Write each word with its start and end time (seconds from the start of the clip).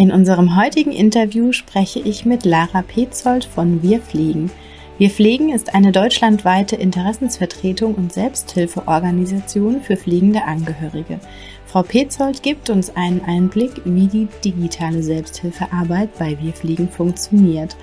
In 0.00 0.12
unserem 0.12 0.56
heutigen 0.56 0.92
Interview 0.92 1.52
spreche 1.52 2.00
ich 2.00 2.24
mit 2.24 2.46
Lara 2.46 2.80
Petzold 2.80 3.44
von 3.44 3.82
Wir 3.82 4.00
Fliegen. 4.00 4.50
Wir 4.96 5.10
Pflegen 5.10 5.52
ist 5.52 5.74
eine 5.74 5.92
deutschlandweite 5.92 6.74
Interessensvertretung 6.74 7.96
und 7.96 8.10
Selbsthilfeorganisation 8.10 9.82
für 9.82 9.98
pflegende 9.98 10.44
Angehörige. 10.44 11.20
Frau 11.66 11.82
Petzold 11.82 12.42
gibt 12.42 12.70
uns 12.70 12.96
einen 12.96 13.20
Einblick, 13.26 13.72
wie 13.84 14.06
die 14.06 14.26
digitale 14.42 15.02
Selbsthilfearbeit 15.02 16.18
bei 16.18 16.34
Wir 16.40 16.54
Pflegen 16.54 16.88
funktioniert 16.88 17.76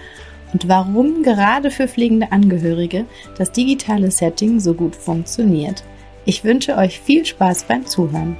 und 0.53 0.67
warum 0.67 1.21
gerade 1.21 1.69
für 1.69 1.87
pflegende 1.87 2.31
Angehörige 2.31 3.05
das 3.37 3.51
digitale 3.51 4.09
Setting 4.09 4.59
so 4.59 4.73
gut 4.73 4.95
funktioniert. 4.95 5.83
Ich 6.25 6.43
wünsche 6.43 6.77
euch 6.77 6.99
viel 6.99 7.23
Spaß 7.27 7.65
beim 7.65 7.85
Zuhören. 7.85 8.37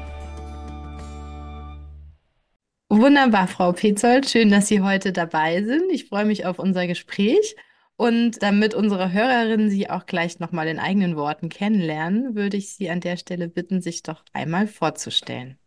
Wunderbar, 3.00 3.48
Frau 3.48 3.74
Petzold. 3.74 4.28
Schön, 4.28 4.50
dass 4.50 4.67
Sie 4.67 4.81
heute 4.81 5.14
dabei 5.14 5.62
sind. 5.62 5.92
Ich 5.92 6.08
freue 6.08 6.26
mich 6.26 6.48
auf 6.48 6.58
unser 6.58 6.88
Gespräch. 6.88 7.56
Und 7.95 8.42
damit 8.42 8.73
unsere 8.73 9.12
Hörerinnen 9.12 9.70
Sie 9.70 9.88
auch 9.88 10.08
gleich 10.08 10.39
nochmal 10.39 10.67
in 10.67 10.80
eigenen 10.80 11.16
Worten 11.16 11.50
kennenlernen, 11.50 12.34
würde 12.34 12.58
ich 12.58 12.73
Sie 12.73 12.89
an 12.89 13.00
der 13.00 13.17
Stelle 13.17 13.50
bitten, 13.50 13.81
sich 13.81 14.02
doch 14.02 14.23
einmal 14.34 14.66
vorzustellen. 14.66 15.59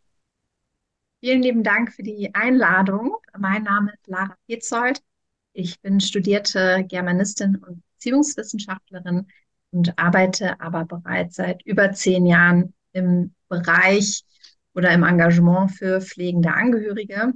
Vielen 1.20 1.42
lieben 1.42 1.62
Dank 1.62 1.92
für 1.92 2.02
die 2.02 2.34
Einladung. 2.34 3.16
Mein 3.38 3.62
Name 3.62 3.92
ist 3.92 4.08
Lara 4.08 4.36
Petzold. 4.48 5.00
Ich 5.52 5.80
bin 5.80 6.00
studierte 6.00 6.84
Germanistin 6.88 7.54
und 7.64 7.80
Beziehungswissenschaftlerin 7.92 9.28
und 9.70 9.96
arbeite 9.96 10.60
aber 10.60 10.84
bereits 10.84 11.36
seit 11.36 11.62
über 11.64 11.92
zehn 11.92 12.26
Jahren 12.26 12.74
im 12.92 13.34
Bereich 13.48 14.24
oder 14.74 14.92
im 14.92 15.02
Engagement 15.02 15.72
für 15.72 16.00
pflegende 16.00 16.54
Angehörige. 16.54 17.32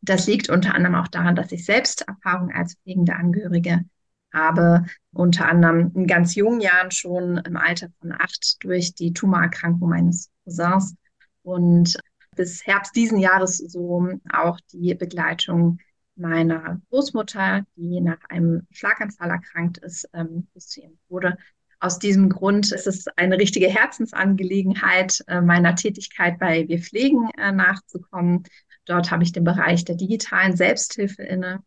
Das 0.00 0.26
liegt 0.26 0.48
unter 0.48 0.74
anderem 0.74 0.94
auch 0.94 1.08
daran, 1.08 1.36
dass 1.36 1.52
ich 1.52 1.64
selbst 1.64 2.06
Erfahrung 2.06 2.52
als 2.52 2.76
pflegende 2.76 3.16
Angehörige 3.16 3.84
habe, 4.32 4.84
unter 5.12 5.48
anderem 5.48 5.92
in 5.94 6.06
ganz 6.06 6.34
jungen 6.34 6.60
Jahren 6.60 6.90
schon 6.90 7.38
im 7.38 7.56
Alter 7.56 7.88
von 8.00 8.12
acht 8.12 8.62
durch 8.62 8.94
die 8.94 9.12
Tumorerkrankung 9.12 9.88
meines 9.88 10.30
Cousins. 10.44 10.94
Und 11.42 11.98
bis 12.34 12.66
Herbst 12.66 12.94
diesen 12.94 13.18
Jahres 13.18 13.56
so 13.58 14.08
auch 14.30 14.60
die 14.72 14.94
Begleitung 14.94 15.78
meiner 16.16 16.80
Großmutter, 16.90 17.64
die 17.76 18.00
nach 18.00 18.22
einem 18.28 18.66
Schlaganfall 18.70 19.30
erkrankt 19.30 19.78
ist, 19.78 20.08
ähm, 20.12 20.46
bis 20.54 20.68
zu 20.68 20.80
ihrem 20.80 20.98
Tode 21.08 21.36
aus 21.80 21.98
diesem 21.98 22.28
Grund 22.28 22.72
ist 22.72 22.86
es 22.86 23.06
eine 23.16 23.38
richtige 23.38 23.68
Herzensangelegenheit 23.68 25.22
äh, 25.28 25.40
meiner 25.40 25.74
Tätigkeit 25.74 26.38
bei 26.38 26.66
Wir 26.68 26.80
Pflegen 26.80 27.28
äh, 27.36 27.52
nachzukommen. 27.52 28.44
Dort 28.86 29.10
habe 29.10 29.22
ich 29.22 29.32
den 29.32 29.44
Bereich 29.44 29.84
der 29.84 29.96
digitalen 29.96 30.56
Selbsthilfe 30.56 31.22
inne. 31.22 31.62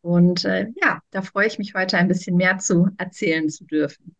Und 0.00 0.44
äh, 0.44 0.68
ja, 0.80 1.00
da 1.10 1.22
freue 1.22 1.46
ich 1.46 1.58
mich 1.58 1.74
heute 1.74 1.98
ein 1.98 2.08
bisschen 2.08 2.36
mehr 2.36 2.58
zu 2.58 2.88
erzählen 2.98 3.48
zu 3.48 3.64
dürfen. 3.64 4.14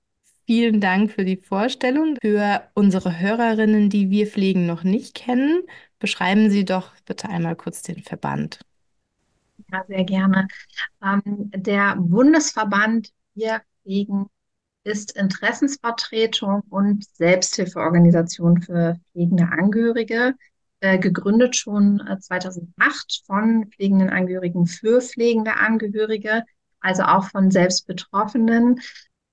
Vielen 0.47 0.81
Dank 0.81 1.13
für 1.13 1.25
die 1.25 1.37
Vorstellung. 1.37 2.17
Für 2.21 2.69
unsere 2.75 3.21
Hörerinnen, 3.21 3.91
die 3.91 4.11
Wir 4.11 4.27
Pflegen 4.27 4.67
noch 4.67 4.83
nicht 4.83 5.15
kennen, 5.15 5.63
beschreiben 5.99 6.51
Sie 6.51 6.65
doch 6.65 6.91
bitte 7.05 7.29
einmal 7.29 7.55
kurz 7.55 7.83
den 7.83 8.03
Verband. 8.03 8.61
Ja, 9.71 9.85
sehr 9.87 10.05
gerne. 10.05 10.49
Ähm, 11.05 11.51
der 11.55 11.97
Bundesverband 11.97 13.13
Wir 13.35 13.61
Pflegen 13.83 14.27
ist 14.85 15.17
Interessensvertretung 15.17 16.63
und 16.71 17.05
Selbsthilfeorganisation 17.15 18.63
für 18.63 18.97
pflegende 19.13 19.49
Angehörige, 19.51 20.35
äh, 20.81 20.99
gegründet 20.99 21.57
schon 21.57 22.01
äh, 22.07 22.19
2008 22.19 23.23
von 23.27 23.67
pflegenden 23.67 24.11
Angehörigen 24.11 24.67
für 24.67 25.01
pflegende 25.01 25.57
Angehörige, 25.57 26.45
also 26.81 27.03
auch 27.03 27.25
von 27.25 27.51
Selbstbetroffenen. 27.51 28.81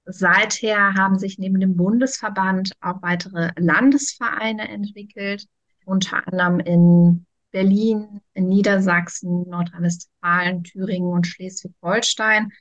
Seither 0.05 0.93
haben 0.95 1.19
sich 1.19 1.37
neben 1.37 1.59
dem 1.59 1.75
Bundesverband 1.75 2.73
auch 2.81 3.01
weitere 3.01 3.51
Landesvereine 3.57 4.67
entwickelt, 4.67 5.45
unter 5.85 6.27
anderem 6.27 6.59
in 6.59 7.25
Berlin, 7.51 8.21
in 8.33 8.49
Niedersachsen, 8.49 9.47
Nordrhein-Westfalen, 9.47 10.63
Thüringen 10.63 11.13
und 11.13 11.25
Schleswig-Holstein 11.25 12.51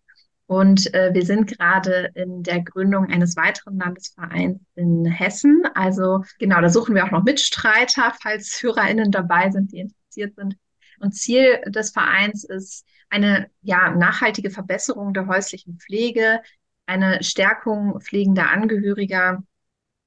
und 0.46 0.92
äh, 0.92 1.14
wir 1.14 1.24
sind 1.24 1.46
gerade 1.46 2.10
in 2.14 2.42
der 2.42 2.62
Gründung 2.62 3.06
eines 3.06 3.36
weiteren 3.36 3.78
Landesvereins 3.78 4.60
in 4.74 5.06
Hessen. 5.06 5.62
Also 5.74 6.22
genau, 6.38 6.60
da 6.60 6.68
suchen 6.68 6.94
wir 6.94 7.04
auch 7.04 7.10
noch 7.10 7.24
Mitstreiter, 7.24 8.14
falls 8.22 8.62
HörerInnen 8.62 9.10
dabei 9.10 9.50
sind, 9.50 9.72
die 9.72 9.80
interessiert 9.80 10.34
sind. 10.36 10.56
Und 11.00 11.12
Ziel 11.14 11.60
des 11.66 11.90
Vereins 11.90 12.44
ist 12.44 12.86
eine 13.08 13.50
ja, 13.62 13.90
nachhaltige 13.90 14.50
Verbesserung 14.50 15.14
der 15.14 15.26
häuslichen 15.26 15.78
Pflege, 15.78 16.40
eine 16.86 17.22
Stärkung 17.22 18.00
pflegender 18.00 18.50
Angehöriger, 18.50 19.42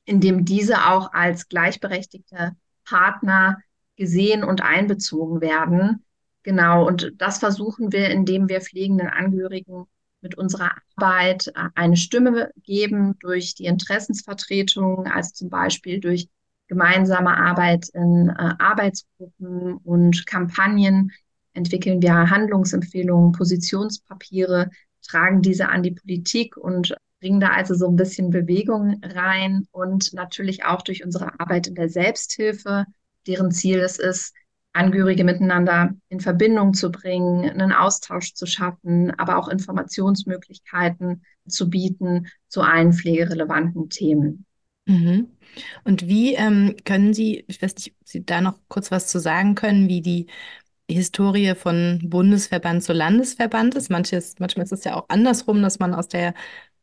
indem 0.06 0.46
diese 0.46 0.86
auch 0.86 1.14
als 1.14 1.50
gleichberechtigte 1.50 2.56
Partner 2.86 3.58
gesehen 3.96 4.44
und 4.44 4.62
einbezogen 4.62 5.42
werden. 5.42 6.06
Genau, 6.44 6.88
und 6.88 7.14
das 7.18 7.40
versuchen 7.40 7.92
wir, 7.92 8.09
indem 8.09 8.48
wir 8.48 8.62
pflegenden 8.62 9.08
Angehörigen 9.08 9.88
mit 10.22 10.38
unserer 10.38 10.72
Arbeit 10.95 11.47
äh, 11.47 11.69
eine 11.75 11.97
Stimme 11.97 12.51
geben 12.63 13.17
durch 13.19 13.55
die 13.55 13.66
Interessensvertretung, 13.66 15.07
also 15.07 15.31
zum 15.33 15.50
Beispiel 15.50 16.00
durch 16.00 16.29
gemeinsame 16.67 17.38
Arbeit 17.38 17.89
in 17.89 18.29
äh, 18.29 18.53
Arbeitsgruppen 18.59 19.77
und 19.77 20.25
Kampagnen. 20.25 21.11
Entwickeln 21.53 22.01
wir 22.01 22.29
Handlungsempfehlungen, 22.29 23.31
Positionspapiere, 23.31 24.69
tragen 25.01 25.41
diese 25.41 25.69
an 25.69 25.83
die 25.83 25.91
Politik 25.91 26.57
und 26.57 26.95
bringen 27.19 27.39
da 27.39 27.50
also 27.50 27.73
so 27.73 27.88
ein 27.88 27.95
bisschen 27.95 28.29
Bewegung 28.29 29.01
rein 29.03 29.67
und 29.72 30.13
natürlich 30.13 30.66
auch 30.66 30.83
durch 30.83 31.03
unsere 31.03 31.39
Arbeit 31.39 31.67
in 31.67 31.75
der 31.75 31.89
Selbsthilfe, 31.89 32.85
deren 33.25 33.51
Ziel 33.51 33.79
es 33.79 33.97
ist, 33.97 34.33
Angehörige 34.77 35.23
miteinander 35.23 35.91
in 36.09 36.19
Verbindung 36.19 36.73
zu 36.73 36.91
bringen, 36.91 37.49
einen 37.49 37.73
Austausch 37.73 38.33
zu 38.33 38.45
schaffen, 38.45 39.11
aber 39.19 39.38
auch 39.38 39.47
Informationsmöglichkeiten 39.47 41.23
zu 41.47 41.69
bieten 41.69 42.27
zu 42.47 42.61
allen 42.61 42.93
pflegerelevanten 42.93 43.89
Themen. 43.89 44.45
Mhm. 44.85 45.27
Und 45.83 46.07
wie 46.07 46.35
ähm, 46.35 46.75
können 46.85 47.13
Sie, 47.13 47.43
ich 47.47 47.61
weiß 47.61 47.75
nicht, 47.75 47.95
ob 47.99 48.07
Sie 48.07 48.25
da 48.25 48.41
noch 48.41 48.59
kurz 48.69 48.91
was 48.91 49.07
zu 49.07 49.19
sagen 49.19 49.55
können, 49.55 49.89
wie 49.89 50.01
die 50.01 50.27
Historie 50.89 51.55
von 51.55 51.99
Bundesverband 52.05 52.83
zu 52.83 52.94
Landesverband 52.94 53.75
ist? 53.75 53.89
Manches, 53.89 54.35
manchmal 54.39 54.65
ist 54.65 54.71
es 54.71 54.83
ja 54.85 54.95
auch 54.95 55.09
andersrum, 55.09 55.61
dass 55.61 55.79
man 55.79 55.94
aus 55.94 56.07
der 56.07 56.33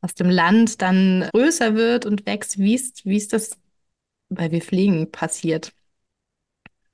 aus 0.05 0.15
dem 0.15 0.29
Land 0.29 0.83
dann 0.83 1.31
größer 1.33 1.75
wird 1.77 2.05
und 2.05 2.27
wächst. 2.27 2.59
Wie 2.59 2.75
ist, 2.75 3.07
wie 3.07 3.17
ist 3.17 3.33
das 3.33 3.59
bei 4.29 4.51
Wir 4.51 4.61
Pflegen 4.61 5.11
passiert? 5.11 5.73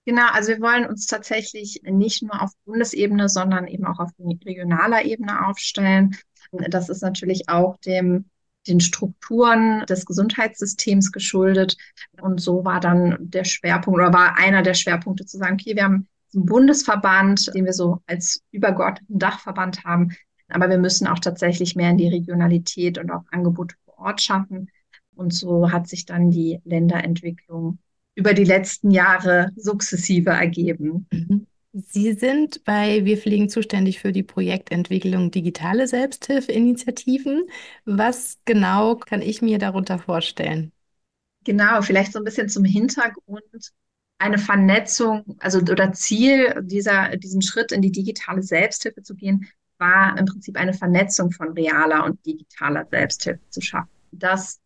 Genau, 0.07 0.29
also 0.33 0.49
wir 0.49 0.61
wollen 0.61 0.87
uns 0.87 1.07
tatsächlich 1.07 1.83
nicht 1.85 2.23
nur 2.23 2.43
auf 2.43 2.51
Bundesebene, 2.65 3.29
sondern 3.29 3.67
eben 3.67 3.87
auch 3.87 3.99
auf 3.99 4.11
regionaler 4.19 5.05
Ebene 5.05 5.47
aufstellen. 5.47 6.17
Das 6.53 6.89
ist 6.89 7.03
natürlich 7.03 7.49
auch 7.49 7.77
dem 7.79 8.25
den 8.67 8.81
Strukturen 8.81 9.85
des 9.87 10.05
Gesundheitssystems 10.05 11.13
geschuldet. 11.13 11.77
Und 12.21 12.41
so 12.41 12.65
war 12.65 12.81
dann 12.81 13.17
der 13.21 13.45
Schwerpunkt 13.45 13.99
oder 13.99 14.13
war 14.13 14.37
einer 14.37 14.63
der 14.63 14.75
Schwerpunkte 14.75 15.25
zu 15.25 15.39
sagen, 15.39 15.55
okay, 15.55 15.77
wir 15.77 15.85
haben 15.85 16.07
einen 16.35 16.47
Bundesverband, 16.47 17.55
den 17.55 17.65
wir 17.65 17.73
so 17.73 18.03
als 18.07 18.43
übergeordneten 18.51 19.19
Dachverband 19.19 19.85
haben, 19.85 20.15
aber 20.49 20.69
wir 20.69 20.79
müssen 20.79 21.07
auch 21.07 21.19
tatsächlich 21.19 21.77
mehr 21.77 21.91
in 21.91 21.99
die 21.99 22.09
Regionalität 22.09 22.99
und 22.99 23.11
auch 23.11 23.25
Angebote 23.31 23.77
vor 23.85 23.99
Ort 23.99 24.21
schaffen. 24.21 24.71
Und 25.15 25.33
so 25.33 25.71
hat 25.71 25.89
sich 25.89 26.07
dann 26.07 26.31
die 26.31 26.61
Länderentwicklung 26.65 27.79
über 28.15 28.35
die 28.35 28.45
letzten 28.45 28.91
Jahre 28.91 29.51
sukzessive 29.57 30.31
ergeben. 30.31 31.07
Mhm. 31.11 31.47
Sie 31.73 32.15
sind 32.15 32.65
bei 32.65 33.05
Wir 33.05 33.17
Pflegen 33.17 33.49
zuständig 33.49 34.01
für 34.01 34.11
die 34.13 34.25
Projektentwicklung 34.25 35.31
digitale 35.31 35.87
Selbsthilfeinitiativen. 35.87 37.45
Was 37.85 38.39
genau 38.45 38.97
kann 38.97 39.23
ich 39.23 39.41
mir 39.41 39.59
darunter 39.59 39.99
vorstellen? 40.01 40.73
Genau, 41.45 41.81
vielleicht 41.83 42.13
so 42.13 42.19
ein 42.19 42.25
bisschen 42.25 42.49
zum 42.49 42.65
Hintergrund. 42.65 43.45
eine 44.19 44.39
Vernetzung, 44.39 45.37
also 45.41 45.61
oder 45.61 45.93
Ziel 45.93 46.55
dieser, 46.63 47.17
diesen 47.17 47.43
Schritt 47.43 47.73
in 47.73 47.83
die 47.83 47.93
digitale 47.93 48.43
Selbsthilfe 48.43 49.03
zu 49.03 49.15
gehen, 49.15 49.49
war 49.79 50.19
im 50.19 50.27
Prinzip 50.27 50.57
eine 50.59 50.75
Vernetzung 50.75 51.33
von 51.33 51.53
realer 51.53 52.05
und 52.05 52.25
digitaler 52.27 52.87
Selbsthilfe 52.91 53.41
zu 53.49 53.63
schaffen. 53.63 53.89
Das 54.13 54.61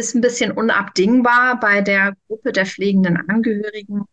ist 0.00 0.14
ein 0.14 0.22
bisschen 0.22 0.50
unabdingbar 0.52 1.60
bei 1.60 1.82
der 1.82 2.14
Gruppe 2.26 2.52
der 2.52 2.66
pflegenden 2.66 3.18
Angehörigen. 3.28 4.04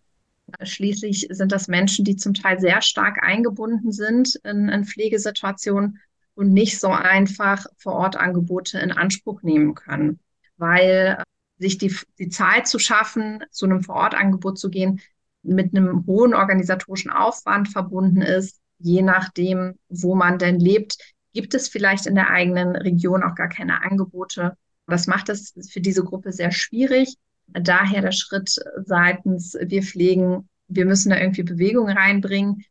Schließlich 0.61 1.27
sind 1.31 1.51
das 1.51 1.67
Menschen, 1.67 2.05
die 2.05 2.17
zum 2.17 2.33
Teil 2.33 2.59
sehr 2.59 2.81
stark 2.81 3.23
eingebunden 3.23 3.91
sind 3.91 4.35
in, 4.43 4.69
in 4.69 4.85
Pflegesituationen 4.85 5.99
und 6.35 6.53
nicht 6.53 6.79
so 6.79 6.89
einfach 6.89 7.65
vor 7.77 7.93
Ort 7.93 8.17
Angebote 8.17 8.79
in 8.79 8.91
Anspruch 8.91 9.41
nehmen 9.43 9.75
können, 9.75 10.19
weil 10.57 11.23
sich 11.57 11.77
die, 11.77 11.95
die 12.19 12.29
Zeit 12.29 12.67
zu 12.67 12.79
schaffen, 12.79 13.43
zu 13.49 13.65
einem 13.65 13.81
Vorortangebot 13.81 14.59
zu 14.59 14.69
gehen, 14.69 15.01
mit 15.41 15.75
einem 15.75 16.05
hohen 16.05 16.33
organisatorischen 16.33 17.11
Aufwand 17.11 17.69
verbunden 17.69 18.21
ist, 18.21 18.59
je 18.77 19.01
nachdem, 19.01 19.79
wo 19.89 20.15
man 20.15 20.37
denn 20.37 20.59
lebt, 20.59 20.97
gibt 21.33 21.53
es 21.55 21.69
vielleicht 21.69 22.05
in 22.05 22.15
der 22.15 22.29
eigenen 22.29 22.75
Region 22.75 23.23
auch 23.23 23.35
gar 23.35 23.49
keine 23.49 23.83
Angebote. 23.83 24.57
Das 24.87 25.07
macht 25.07 25.29
es 25.29 25.53
für 25.69 25.81
diese 25.81 26.03
Gruppe 26.03 26.31
sehr 26.31 26.51
schwierig. 26.51 27.15
Daher 27.47 28.01
der 28.01 28.11
Schritt 28.11 28.55
seitens, 28.85 29.57
wir 29.59 29.83
pflegen, 29.83 30.49
wir 30.67 30.85
müssen 30.85 31.09
da 31.09 31.17
irgendwie 31.17 31.43
Bewegung 31.43 31.89
reinbringen. 31.89 32.63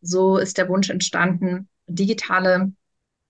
So 0.00 0.38
ist 0.38 0.58
der 0.58 0.68
Wunsch 0.68 0.90
entstanden, 0.90 1.68
digitale 1.86 2.72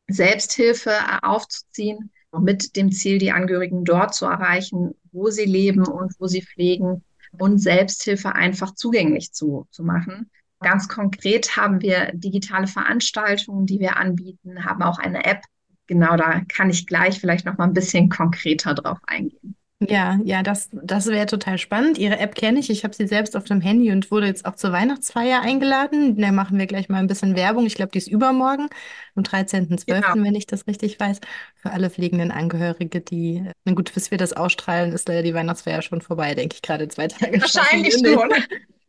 Selbsthilfe 0.08 0.92
aufzuziehen, 1.22 2.10
mit 2.38 2.76
dem 2.76 2.92
Ziel, 2.92 3.18
die 3.18 3.32
Angehörigen 3.32 3.84
dort 3.84 4.14
zu 4.14 4.26
erreichen, 4.26 4.94
wo 5.12 5.30
sie 5.30 5.44
leben 5.44 5.86
und 5.86 6.14
wo 6.18 6.26
sie 6.26 6.42
pflegen 6.42 7.02
und 7.38 7.58
Selbsthilfe 7.58 8.34
einfach 8.34 8.74
zugänglich 8.74 9.32
zu, 9.32 9.66
zu 9.70 9.82
machen. 9.82 10.30
Ganz 10.60 10.88
konkret 10.88 11.56
haben 11.56 11.80
wir 11.80 12.12
digitale 12.12 12.66
Veranstaltungen, 12.66 13.66
die 13.66 13.80
wir 13.80 13.96
anbieten, 13.96 14.64
haben 14.64 14.82
auch 14.82 14.98
eine 14.98 15.24
App. 15.24 15.42
Genau, 15.90 16.16
da 16.16 16.42
kann 16.46 16.70
ich 16.70 16.86
gleich 16.86 17.18
vielleicht 17.18 17.44
noch 17.44 17.58
mal 17.58 17.64
ein 17.64 17.72
bisschen 17.72 18.08
konkreter 18.08 18.74
drauf 18.74 18.98
eingehen. 19.08 19.56
Ja, 19.80 20.20
ja, 20.22 20.44
das, 20.44 20.68
das 20.70 21.08
wäre 21.08 21.26
total 21.26 21.58
spannend. 21.58 21.98
Ihre 21.98 22.20
App 22.20 22.36
kenne 22.36 22.60
ich. 22.60 22.70
Ich 22.70 22.84
habe 22.84 22.94
sie 22.94 23.08
selbst 23.08 23.36
auf 23.36 23.42
dem 23.42 23.60
Handy 23.60 23.90
und 23.90 24.08
wurde 24.12 24.28
jetzt 24.28 24.44
auch 24.44 24.54
zur 24.54 24.70
Weihnachtsfeier 24.70 25.40
eingeladen. 25.40 26.16
Da 26.16 26.30
machen 26.30 26.60
wir 26.60 26.66
gleich 26.66 26.88
mal 26.88 26.98
ein 26.98 27.08
bisschen 27.08 27.34
Werbung. 27.34 27.66
Ich 27.66 27.74
glaube, 27.74 27.90
die 27.90 27.98
ist 27.98 28.06
übermorgen, 28.06 28.68
am 29.16 29.24
13.12., 29.24 29.86
genau. 29.86 30.24
wenn 30.24 30.36
ich 30.36 30.46
das 30.46 30.68
richtig 30.68 31.00
weiß, 31.00 31.18
für 31.56 31.72
alle 31.72 31.90
pflegenden 31.90 32.30
Angehörige, 32.30 33.00
die, 33.00 33.50
na 33.64 33.72
gut, 33.72 33.92
bis 33.92 34.12
wir 34.12 34.18
das 34.18 34.32
ausstrahlen, 34.32 34.92
ist 34.92 35.08
leider 35.08 35.24
die 35.24 35.34
Weihnachtsfeier 35.34 35.82
schon 35.82 36.02
vorbei, 36.02 36.36
denke 36.36 36.54
ich 36.54 36.62
gerade 36.62 36.86
zwei 36.86 37.08
Tage. 37.08 37.40
Wahrscheinlich 37.40 37.94
schon. 37.94 38.30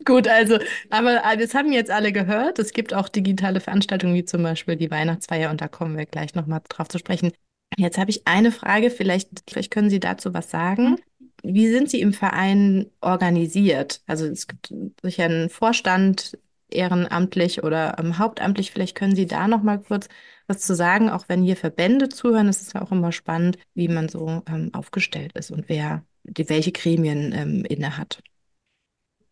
Gut, 0.05 0.27
also, 0.27 0.57
aber 0.89 1.23
äh, 1.23 1.37
das 1.37 1.53
haben 1.53 1.71
jetzt 1.71 1.91
alle 1.91 2.11
gehört. 2.11 2.59
Es 2.59 2.73
gibt 2.73 2.93
auch 2.93 3.09
digitale 3.09 3.59
Veranstaltungen, 3.59 4.15
wie 4.15 4.25
zum 4.25 4.41
Beispiel 4.43 4.75
die 4.75 4.89
Weihnachtsfeier, 4.89 5.51
und 5.51 5.61
da 5.61 5.67
kommen 5.67 5.97
wir 5.97 6.05
gleich 6.05 6.33
nochmal 6.33 6.61
drauf 6.67 6.87
zu 6.87 6.97
sprechen. 6.97 7.31
Jetzt 7.77 7.97
habe 7.97 8.09
ich 8.09 8.27
eine 8.27 8.51
Frage, 8.51 8.89
vielleicht, 8.89 9.43
vielleicht 9.49 9.71
können 9.71 9.89
Sie 9.89 9.99
dazu 9.99 10.33
was 10.33 10.49
sagen. 10.49 10.97
Wie 11.43 11.67
sind 11.69 11.89
Sie 11.89 12.01
im 12.01 12.13
Verein 12.13 12.89
organisiert? 13.01 14.01
Also 14.07 14.25
es 14.25 14.47
gibt 14.47 14.73
sicher 15.01 15.25
einen 15.25 15.49
Vorstand, 15.49 16.37
ehrenamtlich 16.69 17.63
oder 17.63 17.97
ähm, 17.99 18.17
hauptamtlich. 18.17 18.71
Vielleicht 18.71 18.95
können 18.97 19.15
Sie 19.15 19.25
da 19.27 19.47
noch 19.47 19.61
mal 19.61 19.79
kurz 19.79 20.07
was 20.47 20.59
zu 20.59 20.75
sagen, 20.75 21.09
auch 21.09 21.25
wenn 21.29 21.43
hier 21.43 21.55
Verbände 21.57 22.09
zuhören. 22.09 22.47
Es 22.47 22.61
ist 22.61 22.73
ja 22.73 22.81
auch 22.81 22.91
immer 22.91 23.11
spannend, 23.11 23.57
wie 23.73 23.87
man 23.87 24.09
so 24.09 24.41
ähm, 24.47 24.69
aufgestellt 24.73 25.33
ist 25.37 25.51
und 25.51 25.69
wer 25.69 26.03
die, 26.23 26.49
welche 26.49 26.71
Gremien 26.71 27.33
ähm, 27.33 27.65
inne 27.65 27.97
hat. 27.97 28.21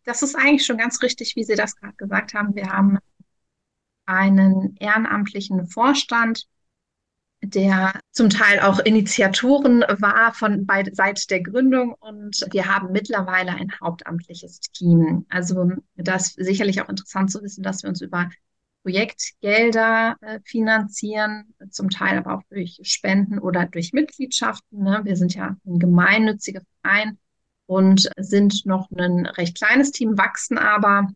Das 0.04 0.22
ist 0.22 0.34
eigentlich 0.34 0.64
schon 0.64 0.78
ganz 0.78 1.02
richtig, 1.02 1.36
wie 1.36 1.44
Sie 1.44 1.54
das 1.56 1.76
gerade 1.76 1.96
gesagt 1.96 2.34
haben. 2.34 2.54
Wir 2.54 2.70
haben 2.70 2.98
einen 4.06 4.76
ehrenamtlichen 4.80 5.66
Vorstand, 5.66 6.46
der 7.42 7.98
zum 8.10 8.28
Teil 8.28 8.60
auch 8.60 8.80
Initiatoren 8.80 9.80
war 9.80 10.34
von 10.34 10.66
bei, 10.66 10.84
seit 10.92 11.30
der 11.30 11.42
Gründung 11.42 11.94
und 11.94 12.44
wir 12.52 12.66
haben 12.66 12.92
mittlerweile 12.92 13.52
ein 13.52 13.72
hauptamtliches 13.80 14.60
Team. 14.60 15.24
Also 15.30 15.72
das 15.96 16.36
ist 16.36 16.46
sicherlich 16.46 16.82
auch 16.82 16.88
interessant 16.88 17.30
zu 17.30 17.42
wissen, 17.42 17.62
dass 17.62 17.82
wir 17.82 17.88
uns 17.88 18.02
über 18.02 18.28
Projektgelder 18.82 20.16
äh, 20.20 20.40
finanzieren, 20.44 21.54
zum 21.70 21.90
Teil 21.90 22.18
aber 22.18 22.34
auch 22.34 22.42
durch 22.50 22.80
Spenden 22.82 23.38
oder 23.38 23.66
durch 23.66 23.92
Mitgliedschaften. 23.92 24.82
Ne? 24.82 25.00
Wir 25.04 25.16
sind 25.16 25.34
ja 25.34 25.56
ein 25.66 25.78
gemeinnütziger 25.78 26.62
Verein 26.82 27.18
und 27.70 28.10
sind 28.16 28.66
noch 28.66 28.90
ein 28.90 29.26
recht 29.26 29.56
kleines 29.56 29.92
Team, 29.92 30.18
wachsen 30.18 30.58
aber. 30.58 31.06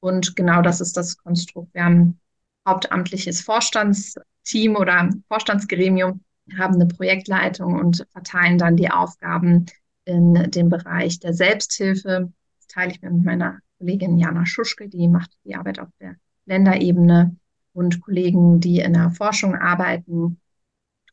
Und 0.00 0.36
genau 0.36 0.60
das 0.60 0.82
ist 0.82 0.94
das 0.98 1.16
Konstrukt. 1.16 1.72
Wir 1.72 1.86
haben 1.86 2.20
hauptamtliches 2.68 3.40
Vorstands 3.40 4.16
Team 4.44 4.76
oder 4.76 5.08
Vorstandsgremium 5.28 6.20
haben 6.58 6.74
eine 6.74 6.86
Projektleitung 6.86 7.80
und 7.80 8.06
verteilen 8.10 8.58
dann 8.58 8.76
die 8.76 8.90
Aufgaben 8.90 9.64
in 10.04 10.50
dem 10.50 10.68
Bereich 10.68 11.18
der 11.18 11.32
Selbsthilfe. 11.32 12.30
Das 12.58 12.66
teile 12.66 12.90
ich 12.90 13.00
mir 13.00 13.10
mit 13.10 13.24
meiner 13.24 13.60
Kollegin 13.78 14.18
Jana 14.18 14.44
Schuschke, 14.44 14.90
die 14.90 15.08
macht 15.08 15.30
die 15.46 15.54
Arbeit 15.54 15.78
auf 15.78 15.88
der 15.98 16.16
Länderebene 16.44 17.34
und 17.72 18.02
Kollegen, 18.02 18.60
die 18.60 18.80
in 18.80 18.92
der 18.92 19.12
Forschung 19.12 19.54
arbeiten, 19.54 20.38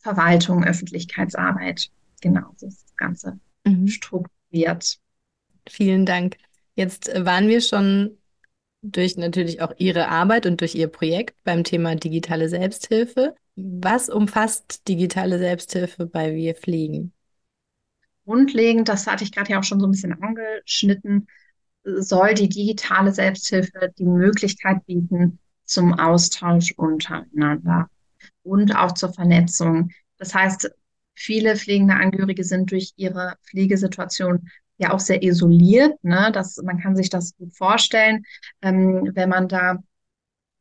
Verwaltung, 0.02 0.66
Öffentlichkeitsarbeit. 0.66 1.90
Genau, 2.20 2.52
so 2.58 2.68
ist 2.68 2.84
das 2.84 2.96
Ganze 2.98 3.40
mhm. 3.64 3.88
strukturiert. 3.88 4.39
Vielen 5.68 6.06
Dank. 6.06 6.38
Jetzt 6.76 7.08
waren 7.14 7.48
wir 7.48 7.62
schon 7.62 8.18
durch 8.82 9.18
natürlich 9.18 9.62
auch 9.62 9.74
Ihre 9.78 10.08
Arbeit 10.08 10.46
und 10.46 10.62
durch 10.62 10.76
Ihr 10.76 10.88
Projekt 10.88 11.44
beim 11.44 11.64
Thema 11.64 11.96
digitale 11.96 12.50
Selbsthilfe. 12.50 13.36
Was 13.56 14.10
umfasst 14.10 14.88
digitale 14.88 15.38
Selbsthilfe 15.38 16.06
bei 16.06 16.34
Wir 16.34 16.56
Fliegen? 16.56 17.14
Grundlegend, 18.26 18.88
das 18.88 19.08
hatte 19.08 19.24
ich 19.24 19.32
gerade 19.32 19.52
ja 19.52 19.60
auch 19.60 19.64
schon 19.64 19.80
so 19.80 19.88
ein 19.88 19.92
bisschen 19.92 20.14
angeschnitten, 20.22 21.28
soll 21.84 22.34
die 22.36 22.48
digitale 22.48 23.12
Selbsthilfe 23.12 23.92
die 23.98 24.06
Möglichkeit 24.06 24.86
bieten 24.86 25.40
zum 25.66 25.94
Austausch 25.94 26.74
untereinander 26.78 27.90
und 28.44 28.76
auch 28.76 28.94
zur 28.94 29.14
Vernetzung. 29.14 29.92
Das 30.18 30.34
heißt, 30.34 30.72
viele 31.20 31.58
pflegende 31.58 31.96
Angehörige 31.96 32.44
sind 32.44 32.72
durch 32.72 32.94
ihre 32.96 33.36
Pflegesituation 33.44 34.50
ja 34.78 34.94
auch 34.94 35.00
sehr 35.00 35.22
isoliert. 35.22 36.02
Ne? 36.04 36.32
Das, 36.34 36.58
man 36.64 36.80
kann 36.80 36.96
sich 36.96 37.10
das 37.10 37.36
gut 37.36 37.54
vorstellen, 37.56 38.24
ähm, 38.62 39.12
wenn 39.14 39.30
man 39.30 39.50
da 39.50 39.80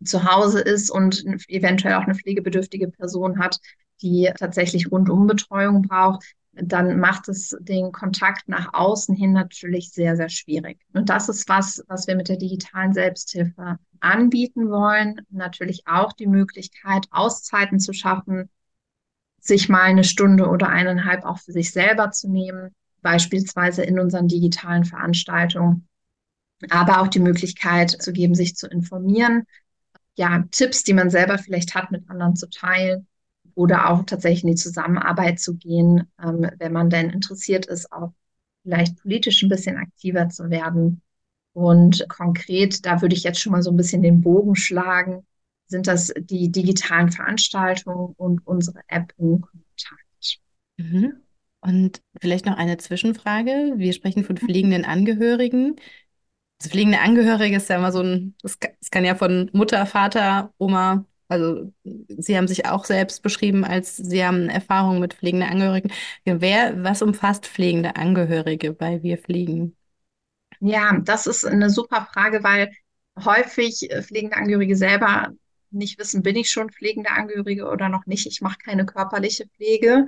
zu 0.04 0.24
Hause 0.24 0.60
ist 0.60 0.90
und 0.90 1.24
eventuell 1.48 1.94
auch 1.94 2.02
eine 2.04 2.14
pflegebedürftige 2.14 2.88
Person 2.88 3.38
hat, 3.38 3.58
die 4.02 4.30
tatsächlich 4.36 4.90
Rundumbetreuung 4.90 5.82
braucht, 5.82 6.24
dann 6.52 6.98
macht 6.98 7.28
es 7.28 7.56
den 7.60 7.92
Kontakt 7.92 8.48
nach 8.48 8.74
außen 8.74 9.14
hin 9.14 9.32
natürlich 9.32 9.92
sehr, 9.92 10.16
sehr 10.16 10.28
schwierig. 10.28 10.80
Und 10.92 11.08
das 11.08 11.28
ist 11.28 11.48
was, 11.48 11.84
was 11.86 12.08
wir 12.08 12.16
mit 12.16 12.28
der 12.28 12.36
digitalen 12.36 12.92
Selbsthilfe 12.92 13.78
anbieten 14.00 14.70
wollen. 14.70 15.20
Natürlich 15.30 15.86
auch 15.86 16.12
die 16.12 16.26
Möglichkeit, 16.26 17.06
Auszeiten 17.10 17.78
zu 17.78 17.92
schaffen, 17.92 18.50
sich 19.48 19.68
mal 19.68 19.82
eine 19.82 20.04
Stunde 20.04 20.46
oder 20.46 20.68
eineinhalb 20.68 21.24
auch 21.24 21.38
für 21.38 21.52
sich 21.52 21.72
selber 21.72 22.10
zu 22.10 22.30
nehmen, 22.30 22.74
beispielsweise 23.02 23.82
in 23.82 23.98
unseren 23.98 24.28
digitalen 24.28 24.84
Veranstaltungen, 24.84 25.88
aber 26.70 27.00
auch 27.00 27.08
die 27.08 27.20
Möglichkeit 27.20 27.90
zu 27.90 28.12
geben, 28.12 28.34
sich 28.34 28.56
zu 28.56 28.68
informieren, 28.68 29.44
ja, 30.16 30.44
Tipps, 30.50 30.82
die 30.82 30.94
man 30.94 31.10
selber 31.10 31.38
vielleicht 31.38 31.74
hat, 31.74 31.90
mit 31.90 32.08
anderen 32.10 32.36
zu 32.36 32.48
teilen 32.50 33.06
oder 33.54 33.90
auch 33.90 34.04
tatsächlich 34.04 34.44
in 34.44 34.50
die 34.50 34.56
Zusammenarbeit 34.56 35.40
zu 35.40 35.56
gehen, 35.56 36.10
ähm, 36.22 36.50
wenn 36.58 36.72
man 36.72 36.90
denn 36.90 37.10
interessiert 37.10 37.66
ist, 37.66 37.90
auch 37.92 38.12
vielleicht 38.62 39.00
politisch 39.00 39.42
ein 39.42 39.48
bisschen 39.48 39.76
aktiver 39.76 40.28
zu 40.28 40.50
werden. 40.50 41.02
Und 41.52 42.06
konkret, 42.08 42.84
da 42.84 43.00
würde 43.00 43.14
ich 43.16 43.22
jetzt 43.22 43.40
schon 43.40 43.52
mal 43.52 43.62
so 43.62 43.70
ein 43.70 43.76
bisschen 43.76 44.02
den 44.02 44.20
Bogen 44.20 44.56
schlagen, 44.56 45.24
sind 45.68 45.86
das 45.86 46.12
die 46.18 46.50
digitalen 46.50 47.10
Veranstaltungen 47.10 48.14
und 48.16 48.46
unsere 48.46 48.80
App 48.88 49.12
in 49.18 49.40
Kontakt. 49.40 50.40
Mhm. 50.78 51.12
Und 51.60 52.02
vielleicht 52.20 52.46
noch 52.46 52.56
eine 52.56 52.78
Zwischenfrage. 52.78 53.74
Wir 53.76 53.92
sprechen 53.92 54.24
von 54.24 54.36
pflegenden 54.36 54.84
Angehörigen. 54.84 55.76
Also 56.60 56.70
pflegende 56.70 57.00
Angehörige 57.00 57.56
ist 57.56 57.68
ja 57.68 57.76
immer 57.76 57.92
so 57.92 58.00
ein, 58.00 58.34
es 58.42 58.58
kann, 58.58 58.72
kann 58.90 59.04
ja 59.04 59.14
von 59.14 59.50
Mutter, 59.52 59.86
Vater, 59.86 60.52
Oma, 60.58 61.04
also 61.28 61.72
Sie 61.84 62.36
haben 62.36 62.48
sich 62.48 62.66
auch 62.66 62.86
selbst 62.86 63.22
beschrieben, 63.22 63.64
als 63.64 63.96
Sie 63.96 64.24
haben 64.24 64.48
Erfahrungen 64.48 65.00
mit 65.00 65.14
pflegenden 65.14 65.48
Angehörigen. 65.48 65.92
Wer, 66.24 66.82
was 66.82 67.02
umfasst 67.02 67.46
pflegende 67.46 67.96
Angehörige 67.96 68.72
bei 68.72 69.02
Wir 69.02 69.18
Pflegen? 69.18 69.76
Ja, 70.60 70.98
das 71.04 71.26
ist 71.26 71.44
eine 71.44 71.70
super 71.70 72.08
Frage, 72.12 72.42
weil 72.42 72.72
häufig 73.22 73.88
pflegende 74.02 74.36
Angehörige 74.36 74.74
selber 74.74 75.28
nicht 75.70 75.98
wissen, 75.98 76.22
bin 76.22 76.36
ich 76.36 76.50
schon 76.50 76.70
pflegende 76.70 77.10
Angehörige 77.10 77.66
oder 77.66 77.88
noch 77.88 78.06
nicht. 78.06 78.26
Ich 78.26 78.40
mache 78.40 78.58
keine 78.58 78.86
körperliche 78.86 79.46
Pflege 79.56 80.06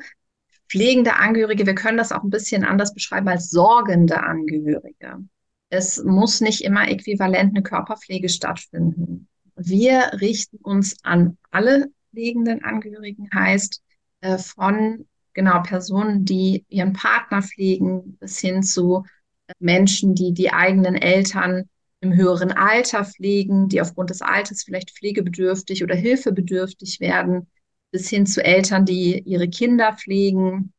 pflegende 0.71 1.17
Angehörige, 1.17 1.67
wir 1.67 1.75
können 1.75 1.99
das 1.99 2.12
auch 2.12 2.23
ein 2.23 2.31
bisschen 2.31 2.64
anders 2.64 2.95
beschreiben 2.95 3.29
als 3.29 3.50
sorgende 3.50 4.23
Angehörige. 4.23 5.19
Es 5.69 6.02
muss 6.02 6.40
nicht 6.40 6.62
immer 6.62 6.88
äquivalent 6.88 7.55
eine 7.55 7.62
Körperpflege 7.62 8.29
stattfinden. 8.29 9.29
Wir 9.57 10.12
richten 10.21 10.59
uns 10.59 10.97
an 11.02 11.37
alle 11.50 11.90
pflegenden 12.11 12.64
Angehörigen, 12.64 13.29
heißt 13.35 13.83
äh, 14.21 14.38
von 14.38 15.07
genau 15.35 15.61
Personen, 15.62 16.25
die 16.25 16.64
ihren 16.69 16.93
Partner 16.93 17.43
pflegen, 17.43 18.17
bis 18.19 18.38
hin 18.38 18.62
zu 18.62 19.05
äh, 19.47 19.52
Menschen, 19.59 20.14
die 20.14 20.33
die 20.33 20.52
eigenen 20.52 20.95
Eltern 20.95 21.69
im 22.00 22.14
höheren 22.14 22.52
Alter 22.52 23.04
pflegen, 23.04 23.69
die 23.69 23.80
aufgrund 23.80 24.11
des 24.11 24.23
Alters 24.23 24.62
vielleicht 24.62 24.90
pflegebedürftig 24.92 25.83
oder 25.85 25.95
hilfebedürftig 25.95 27.00
werden, 27.00 27.47
bis 27.90 28.09
hin 28.09 28.26
zu 28.26 28.42
Eltern, 28.42 28.85
die 28.85 29.21
ihre 29.21 29.49
Kinder 29.49 29.92
pflegen, 29.92 30.73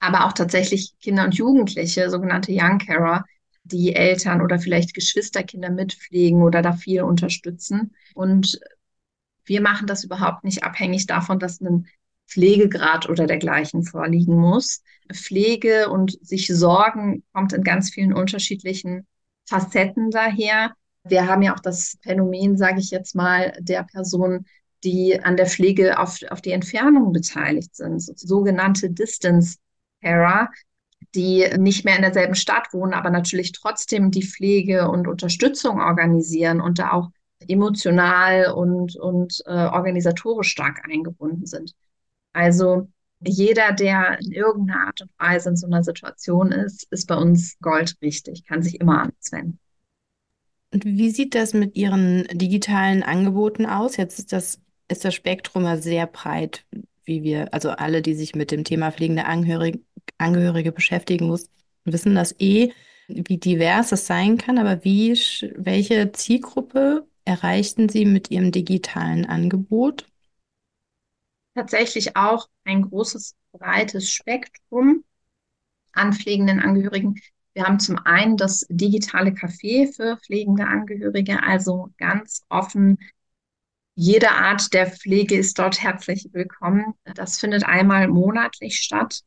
aber 0.00 0.26
auch 0.26 0.32
tatsächlich 0.32 0.94
Kinder 1.00 1.24
und 1.24 1.34
Jugendliche, 1.34 2.10
sogenannte 2.10 2.52
Young 2.52 2.78
Carer, 2.78 3.24
die 3.62 3.94
Eltern 3.94 4.42
oder 4.42 4.58
vielleicht 4.58 4.92
Geschwisterkinder 4.92 5.70
mitpflegen 5.70 6.42
oder 6.42 6.60
da 6.60 6.74
viel 6.74 7.02
unterstützen. 7.02 7.94
Und 8.14 8.60
wir 9.46 9.62
machen 9.62 9.86
das 9.86 10.04
überhaupt 10.04 10.44
nicht 10.44 10.62
abhängig 10.62 11.06
davon, 11.06 11.38
dass 11.38 11.60
ein 11.60 11.86
Pflegegrad 12.26 13.08
oder 13.08 13.26
dergleichen 13.26 13.82
vorliegen 13.82 14.36
muss. 14.36 14.82
Pflege 15.12 15.90
und 15.90 16.18
sich 16.26 16.48
sorgen 16.48 17.22
kommt 17.32 17.52
in 17.52 17.62
ganz 17.62 17.90
vielen 17.90 18.12
unterschiedlichen 18.12 19.06
Facetten 19.46 20.10
daher. 20.10 20.72
Wir 21.04 21.26
haben 21.26 21.42
ja 21.42 21.54
auch 21.54 21.60
das 21.60 21.98
Phänomen, 22.02 22.56
sage 22.56 22.80
ich 22.80 22.90
jetzt 22.90 23.14
mal, 23.14 23.56
der 23.60 23.84
Personen, 23.84 24.46
die 24.84 25.20
an 25.22 25.36
der 25.36 25.46
Pflege 25.46 25.98
auf, 25.98 26.18
auf 26.30 26.40
die 26.40 26.52
Entfernung 26.52 27.12
beteiligt 27.12 27.74
sind, 27.74 28.00
so, 28.00 28.12
sogenannte 28.16 28.90
Distance 28.90 29.58
Carer, 30.02 30.50
die 31.14 31.48
nicht 31.58 31.84
mehr 31.84 31.96
in 31.96 32.02
derselben 32.02 32.34
Stadt 32.34 32.72
wohnen, 32.72 32.94
aber 32.94 33.10
natürlich 33.10 33.52
trotzdem 33.52 34.10
die 34.10 34.26
Pflege 34.26 34.88
und 34.88 35.06
Unterstützung 35.06 35.80
organisieren 35.80 36.60
und 36.60 36.78
da 36.78 36.92
auch 36.92 37.10
emotional 37.46 38.52
und, 38.52 38.96
und 38.96 39.42
äh, 39.46 39.66
organisatorisch 39.66 40.48
stark 40.48 40.82
eingebunden 40.88 41.46
sind. 41.46 41.74
Also 42.32 42.88
jeder, 43.26 43.72
der 43.72 44.18
in 44.20 44.32
irgendeiner 44.32 44.86
Art 44.86 45.00
und 45.02 45.10
Weise 45.18 45.50
in 45.50 45.56
so 45.56 45.66
einer 45.66 45.82
Situation 45.82 46.52
ist, 46.52 46.86
ist 46.90 47.06
bei 47.06 47.16
uns 47.16 47.56
goldrichtig, 47.60 48.44
kann 48.46 48.62
sich 48.62 48.80
immer 48.80 49.02
an 49.02 49.10
uns 49.10 49.32
wenden. 49.32 49.58
Und 50.72 50.84
wie 50.84 51.10
sieht 51.10 51.34
das 51.34 51.54
mit 51.54 51.76
Ihren 51.76 52.26
digitalen 52.32 53.02
Angeboten 53.02 53.66
aus? 53.66 53.96
Jetzt 53.96 54.18
ist 54.18 54.32
das, 54.32 54.60
ist 54.88 55.04
das 55.04 55.14
Spektrum 55.14 55.64
ja 55.64 55.76
sehr 55.76 56.06
breit, 56.06 56.64
wie 57.04 57.22
wir, 57.22 57.54
also 57.54 57.70
alle, 57.70 58.02
die 58.02 58.14
sich 58.14 58.34
mit 58.34 58.50
dem 58.50 58.64
Thema 58.64 58.90
pflegende 58.90 59.24
Angehörige, 59.26 59.80
Angehörige 60.18 60.72
beschäftigen 60.72 61.28
muss, 61.28 61.48
wissen 61.84 62.14
das 62.14 62.34
eh, 62.40 62.72
wie 63.06 63.38
divers 63.38 63.92
es 63.92 64.06
sein 64.06 64.38
kann, 64.38 64.58
aber 64.58 64.84
wie, 64.84 65.12
welche 65.56 66.12
Zielgruppe 66.12 67.06
erreichten 67.24 67.88
Sie 67.88 68.04
mit 68.04 68.30
Ihrem 68.30 68.50
digitalen 68.50 69.26
Angebot? 69.26 70.06
Tatsächlich 71.54 72.16
auch 72.16 72.48
ein 72.64 72.82
großes, 72.82 73.36
breites 73.52 74.10
Spektrum 74.10 75.04
an 75.92 76.12
pflegenden 76.12 76.60
Angehörigen. 76.60 77.20
Wir 77.54 77.64
haben 77.64 77.78
zum 77.78 77.98
einen 77.98 78.36
das 78.36 78.66
digitale 78.68 79.30
Café 79.30 79.94
für 79.94 80.16
pflegende 80.16 80.66
Angehörige, 80.66 81.42
also 81.42 81.90
ganz 81.98 82.44
offen. 82.48 82.98
Jede 83.94 84.32
Art 84.32 84.74
der 84.74 84.88
Pflege 84.90 85.36
ist 85.36 85.58
dort 85.58 85.80
herzlich 85.80 86.28
willkommen. 86.32 86.94
Das 87.04 87.38
findet 87.38 87.64
einmal 87.64 88.08
monatlich 88.08 88.78
statt. 88.78 89.20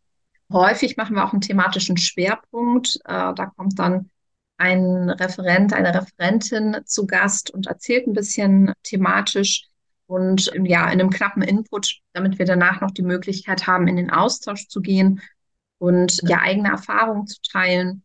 Häufig 0.52 0.98
machen 0.98 1.16
wir 1.16 1.24
auch 1.26 1.32
einen 1.32 1.42
thematischen 1.42 1.96
Schwerpunkt. 1.96 2.98
Äh, 3.06 3.34
da 3.34 3.54
kommt 3.56 3.80
dann 3.80 4.10
ein 4.58 5.10
Referent, 5.10 5.72
eine 5.72 5.94
Referentin 5.94 6.78
zu 6.86 7.08
Gast 7.08 7.50
und 7.52 7.68
erzählt 7.68 8.08
ein 8.08 8.14
bisschen 8.14 8.74
thematisch 8.84 9.67
und 10.08 10.52
ja, 10.64 10.86
in 10.86 11.00
einem 11.00 11.10
knappen 11.10 11.44
Input, 11.44 12.00
damit 12.14 12.40
wir 12.40 12.46
danach 12.46 12.82
noch 12.82 12.92
die 12.92 13.04
Möglichkeit 13.04 13.68
haben, 13.68 13.88
in 13.88 13.98
den 13.98 14.10
Austausch 14.10 14.68
zu 14.68 14.82
gehen 14.82 15.22
und 15.78 16.22
ja, 16.24 16.40
eigene 16.40 16.70
Erfahrungen 16.70 17.28
zu 17.28 17.42
teilen. 17.42 18.04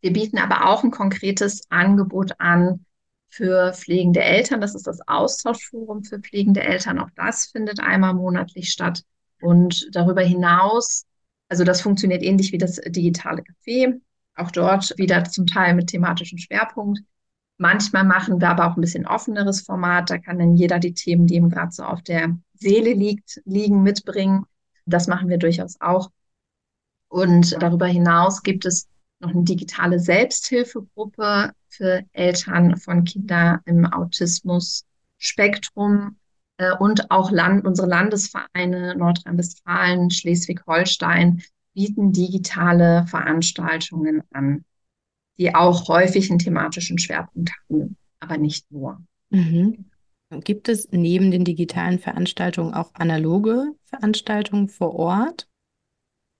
Wir 0.00 0.12
bieten 0.12 0.38
aber 0.38 0.68
auch 0.68 0.84
ein 0.84 0.90
konkretes 0.90 1.62
Angebot 1.70 2.32
an 2.38 2.84
für 3.28 3.72
pflegende 3.72 4.20
Eltern. 4.20 4.60
Das 4.60 4.74
ist 4.74 4.86
das 4.86 5.00
Austauschforum 5.06 6.04
für 6.04 6.20
pflegende 6.20 6.62
Eltern. 6.62 6.98
Auch 6.98 7.10
das 7.16 7.46
findet 7.46 7.80
einmal 7.80 8.14
monatlich 8.14 8.70
statt. 8.70 9.02
Und 9.40 9.88
darüber 9.92 10.22
hinaus, 10.22 11.06
also 11.48 11.64
das 11.64 11.80
funktioniert 11.80 12.22
ähnlich 12.22 12.52
wie 12.52 12.58
das 12.58 12.76
digitale 12.76 13.42
Café. 13.42 14.00
Auch 14.34 14.50
dort 14.50 14.96
wieder 14.98 15.24
zum 15.24 15.46
Teil 15.46 15.74
mit 15.74 15.88
thematischem 15.88 16.38
Schwerpunkt. 16.38 17.00
Manchmal 17.62 18.04
machen 18.04 18.40
wir 18.40 18.48
aber 18.48 18.66
auch 18.66 18.78
ein 18.78 18.80
bisschen 18.80 19.06
offeneres 19.06 19.60
Format. 19.60 20.08
Da 20.08 20.16
kann 20.16 20.38
dann 20.38 20.56
jeder 20.56 20.78
die 20.78 20.94
Themen, 20.94 21.26
die 21.26 21.34
ihm 21.34 21.50
gerade 21.50 21.72
so 21.72 21.82
auf 21.82 22.00
der 22.00 22.38
Seele 22.54 22.94
liegt, 22.94 23.42
liegen, 23.44 23.82
mitbringen. 23.82 24.46
Das 24.86 25.08
machen 25.08 25.28
wir 25.28 25.36
durchaus 25.36 25.78
auch. 25.78 26.10
Und 27.08 27.54
darüber 27.60 27.86
hinaus 27.86 28.42
gibt 28.42 28.64
es 28.64 28.88
noch 29.18 29.28
eine 29.28 29.44
digitale 29.44 30.00
Selbsthilfegruppe 30.00 31.52
für 31.68 32.02
Eltern 32.12 32.78
von 32.78 33.04
Kindern 33.04 33.60
im 33.66 33.84
Autismus-Spektrum 33.84 36.16
äh, 36.56 36.74
und 36.78 37.10
auch 37.10 37.30
Land, 37.30 37.66
unsere 37.66 37.88
Landesvereine 37.88 38.96
Nordrhein-Westfalen, 38.96 40.10
Schleswig-Holstein 40.10 41.42
bieten 41.74 42.12
digitale 42.12 43.04
Veranstaltungen 43.06 44.22
an 44.32 44.64
die 45.40 45.54
auch 45.54 45.88
häufig 45.88 46.30
einen 46.30 46.38
thematischen 46.38 46.98
Schwerpunkt 46.98 47.50
haben, 47.70 47.96
aber 48.20 48.36
nicht 48.36 48.70
nur. 48.70 49.02
Mhm. 49.30 49.86
Gibt 50.44 50.68
es 50.68 50.88
neben 50.92 51.30
den 51.32 51.44
digitalen 51.44 51.98
Veranstaltungen 51.98 52.74
auch 52.74 52.94
analoge 52.94 53.72
Veranstaltungen 53.86 54.68
vor 54.68 54.94
Ort? 54.94 55.48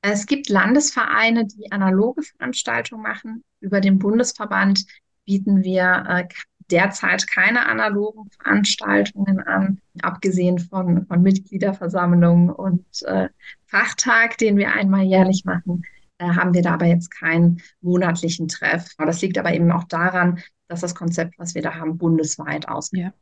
Es 0.02 0.26
gibt 0.26 0.48
Landesvereine, 0.48 1.46
die 1.46 1.72
analoge 1.72 2.22
Veranstaltungen 2.22 3.02
machen. 3.02 3.42
Über 3.60 3.80
den 3.80 3.98
Bundesverband 3.98 4.84
bieten 5.24 5.64
wir 5.64 6.04
äh, 6.08 6.28
derzeit 6.70 7.26
keine 7.26 7.66
analogen 7.66 8.28
Veranstaltungen 8.30 9.40
an, 9.40 9.80
abgesehen 10.02 10.58
von, 10.58 11.06
von 11.06 11.22
Mitgliederversammlungen 11.22 12.50
und 12.50 12.84
äh, 13.02 13.28
Fachtag, 13.66 14.38
den 14.38 14.56
wir 14.56 14.72
einmal 14.72 15.04
jährlich 15.04 15.44
machen. 15.44 15.84
Äh, 16.20 16.34
haben 16.34 16.52
wir 16.52 16.60
da 16.60 16.74
aber 16.74 16.84
jetzt 16.84 17.10
keinen 17.10 17.62
monatlichen 17.80 18.46
Treff. 18.46 18.94
Das 18.98 19.22
liegt 19.22 19.38
aber 19.38 19.54
eben 19.54 19.72
auch 19.72 19.84
daran, 19.84 20.40
dass 20.68 20.80
das 20.80 20.94
Konzept, 20.94 21.38
was 21.38 21.54
wir 21.54 21.62
da 21.62 21.74
haben, 21.74 21.96
bundesweit 21.96 22.68
ausgeht. 22.68 23.12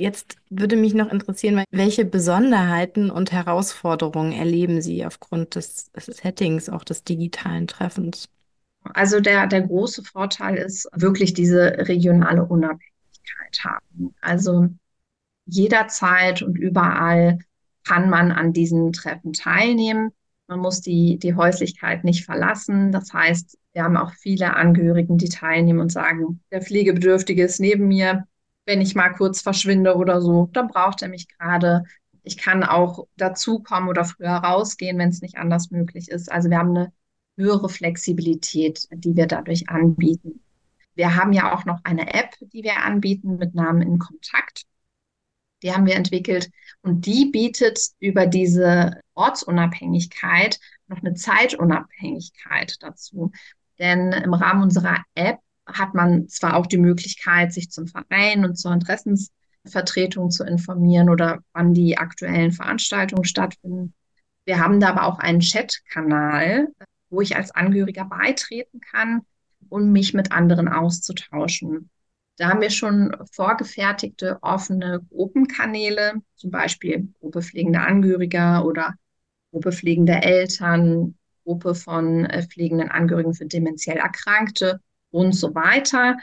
Jetzt 0.00 0.36
würde 0.50 0.76
mich 0.76 0.94
noch 0.94 1.12
interessieren, 1.12 1.62
welche 1.70 2.04
Besonderheiten 2.04 3.10
und 3.10 3.30
Herausforderungen 3.30 4.32
erleben 4.32 4.80
Sie 4.80 5.06
aufgrund 5.06 5.54
des, 5.54 5.90
Settings, 5.94 6.68
auch 6.68 6.82
des 6.82 7.04
digitalen 7.04 7.66
Treffens? 7.68 8.28
Also 8.94 9.20
der, 9.20 9.46
der 9.46 9.62
große 9.62 10.02
Vorteil 10.02 10.56
ist 10.56 10.88
wirklich 10.94 11.34
diese 11.34 11.76
regionale 11.88 12.44
Unabhängigkeit 12.44 13.64
haben. 13.64 14.14
Also 14.20 14.68
jederzeit 15.44 16.42
und 16.42 16.56
überall 16.56 17.38
kann 17.84 18.10
man 18.10 18.32
an 18.32 18.52
diesen 18.52 18.92
Treffen 18.92 19.32
teilnehmen. 19.32 20.10
Man 20.48 20.60
muss 20.60 20.80
die, 20.80 21.18
die 21.18 21.34
Häuslichkeit 21.34 22.04
nicht 22.04 22.24
verlassen. 22.24 22.92
Das 22.92 23.12
heißt, 23.12 23.58
wir 23.72 23.82
haben 23.82 23.96
auch 23.96 24.12
viele 24.12 24.54
Angehörigen, 24.54 25.18
die 25.18 25.28
teilnehmen 25.28 25.80
und 25.80 25.90
sagen, 25.90 26.40
der 26.50 26.62
Pflegebedürftige 26.62 27.44
ist 27.44 27.60
neben 27.60 27.88
mir. 27.88 28.26
Wenn 28.64 28.80
ich 28.80 28.94
mal 28.94 29.10
kurz 29.10 29.40
verschwinde 29.40 29.96
oder 29.96 30.20
so, 30.20 30.48
dann 30.52 30.68
braucht 30.68 31.02
er 31.02 31.08
mich 31.08 31.28
gerade. 31.28 31.84
Ich 32.22 32.36
kann 32.36 32.64
auch 32.64 33.06
dazukommen 33.16 33.88
oder 33.88 34.04
früher 34.04 34.30
rausgehen, 34.30 34.98
wenn 34.98 35.10
es 35.10 35.22
nicht 35.22 35.36
anders 35.36 35.70
möglich 35.70 36.08
ist. 36.08 36.30
Also 36.30 36.50
wir 36.50 36.58
haben 36.58 36.76
eine 36.76 36.92
höhere 37.36 37.68
Flexibilität, 37.68 38.88
die 38.92 39.14
wir 39.14 39.26
dadurch 39.26 39.68
anbieten. 39.68 40.40
Wir 40.94 41.14
haben 41.14 41.32
ja 41.32 41.54
auch 41.54 41.64
noch 41.64 41.80
eine 41.84 42.14
App, 42.14 42.30
die 42.40 42.62
wir 42.62 42.78
anbieten 42.78 43.36
mit 43.36 43.54
Namen 43.54 43.82
in 43.82 43.98
Kontakt. 43.98 44.64
Die 45.62 45.72
haben 45.72 45.86
wir 45.86 45.94
entwickelt 45.94 46.50
und 46.82 47.06
die 47.06 47.26
bietet 47.26 47.80
über 47.98 48.26
diese 48.26 49.00
Ortsunabhängigkeit 49.14 50.58
noch 50.88 50.98
eine 50.98 51.14
Zeitunabhängigkeit 51.14 52.76
dazu. 52.80 53.32
Denn 53.78 54.12
im 54.12 54.34
Rahmen 54.34 54.62
unserer 54.62 55.02
App 55.14 55.38
hat 55.66 55.94
man 55.94 56.28
zwar 56.28 56.56
auch 56.56 56.66
die 56.66 56.78
Möglichkeit, 56.78 57.52
sich 57.52 57.70
zum 57.70 57.88
Verein 57.88 58.44
und 58.44 58.56
zur 58.56 58.72
Interessensvertretung 58.72 60.30
zu 60.30 60.44
informieren 60.44 61.10
oder 61.10 61.40
wann 61.52 61.74
die 61.74 61.98
aktuellen 61.98 62.52
Veranstaltungen 62.52 63.24
stattfinden. 63.24 63.94
Wir 64.44 64.60
haben 64.60 64.78
da 64.78 64.90
aber 64.90 65.04
auch 65.04 65.18
einen 65.18 65.40
Chatkanal, 65.40 66.68
wo 67.10 67.20
ich 67.20 67.36
als 67.36 67.50
Angehöriger 67.50 68.04
beitreten 68.04 68.80
kann, 68.80 69.22
um 69.68 69.90
mich 69.90 70.14
mit 70.14 70.30
anderen 70.30 70.68
auszutauschen. 70.68 71.90
Da 72.36 72.48
haben 72.48 72.60
wir 72.60 72.70
schon 72.70 73.16
vorgefertigte 73.32 74.38
offene 74.42 75.00
Gruppenkanäle, 75.08 76.14
zum 76.34 76.50
Beispiel 76.50 77.08
Gruppe 77.18 77.42
pflegender 77.42 77.86
Angehöriger 77.86 78.64
oder 78.66 78.94
Gruppe 79.50 79.72
pflegender 79.72 80.22
Eltern, 80.22 81.16
Gruppe 81.44 81.74
von 81.74 82.26
äh, 82.26 82.42
pflegenden 82.46 82.90
Angehörigen 82.90 83.32
für 83.32 83.46
dementiell 83.46 83.96
Erkrankte 83.96 84.80
und 85.10 85.32
so 85.32 85.54
weiter. 85.54 86.18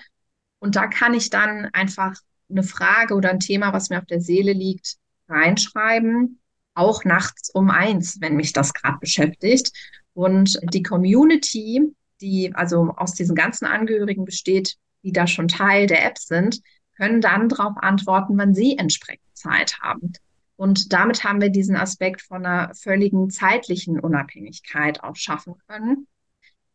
Und 0.59 0.75
da 0.75 0.87
kann 0.87 1.15
ich 1.15 1.31
dann 1.31 1.69
einfach 1.73 2.15
eine 2.49 2.63
Frage 2.63 3.15
oder 3.15 3.31
ein 3.31 3.39
Thema, 3.39 3.73
was 3.73 3.89
mir 3.89 3.97
auf 3.97 4.05
der 4.05 4.21
Seele 4.21 4.53
liegt, 4.53 4.97
reinschreiben, 5.27 6.39
auch 6.75 7.05
nachts 7.05 7.49
um 7.49 7.71
eins, 7.71 8.21
wenn 8.21 8.35
mich 8.35 8.53
das 8.53 8.73
gerade 8.73 8.99
beschäftigt. 8.99 9.71
Und 10.13 10.59
die 10.73 10.83
Community, 10.83 11.81
die 12.21 12.53
also 12.53 12.93
aus 12.95 13.13
diesen 13.13 13.35
ganzen 13.35 13.65
Angehörigen 13.65 14.25
besteht, 14.25 14.77
die 15.03 15.11
da 15.11 15.27
schon 15.27 15.47
Teil 15.47 15.87
der 15.87 16.05
App 16.05 16.17
sind, 16.17 16.61
können 16.95 17.21
dann 17.21 17.49
darauf 17.49 17.73
antworten, 17.77 18.37
wann 18.37 18.53
sie 18.53 18.77
entsprechend 18.77 19.35
Zeit 19.35 19.79
haben. 19.81 20.13
Und 20.55 20.93
damit 20.93 21.23
haben 21.23 21.41
wir 21.41 21.49
diesen 21.49 21.75
Aspekt 21.75 22.21
von 22.21 22.45
einer 22.45 22.73
völligen 22.75 23.29
zeitlichen 23.29 23.99
Unabhängigkeit 23.99 25.03
auch 25.03 25.15
schaffen 25.15 25.55
können. 25.67 26.07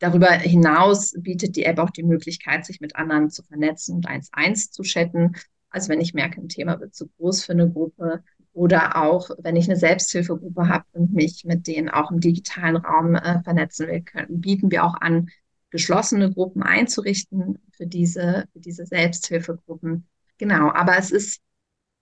Darüber 0.00 0.30
hinaus 0.30 1.12
bietet 1.16 1.56
die 1.56 1.64
App 1.64 1.78
auch 1.78 1.90
die 1.90 2.02
Möglichkeit, 2.02 2.64
sich 2.64 2.80
mit 2.80 2.96
anderen 2.96 3.30
zu 3.30 3.42
vernetzen 3.42 3.96
und 3.96 4.06
eins 4.06 4.30
eins 4.32 4.70
zu 4.70 4.82
chatten. 4.82 5.34
Also 5.70 5.88
wenn 5.88 6.00
ich 6.00 6.14
merke, 6.14 6.40
ein 6.40 6.48
Thema 6.48 6.80
wird 6.80 6.94
zu 6.94 7.08
groß 7.08 7.44
für 7.44 7.52
eine 7.52 7.70
Gruppe 7.70 8.22
oder 8.52 8.96
auch, 8.96 9.30
wenn 9.38 9.56
ich 9.56 9.68
eine 9.68 9.76
Selbsthilfegruppe 9.76 10.68
habe 10.68 10.84
und 10.92 11.12
mich 11.12 11.44
mit 11.44 11.66
denen 11.66 11.88
auch 11.88 12.10
im 12.10 12.20
digitalen 12.20 12.76
Raum 12.76 13.14
äh, 13.14 13.42
vernetzen 13.42 13.88
will, 13.88 14.02
können, 14.02 14.40
bieten 14.40 14.70
wir 14.70 14.84
auch 14.84 14.94
an, 15.00 15.30
geschlossene 15.70 16.32
Gruppen 16.32 16.62
einzurichten 16.62 17.58
für 17.72 17.86
diese, 17.86 18.44
für 18.52 18.60
diese 18.60 18.86
Selbsthilfegruppen. 18.86 20.06
Genau, 20.38 20.70
aber 20.70 20.96
es 20.96 21.10
ist 21.10 21.40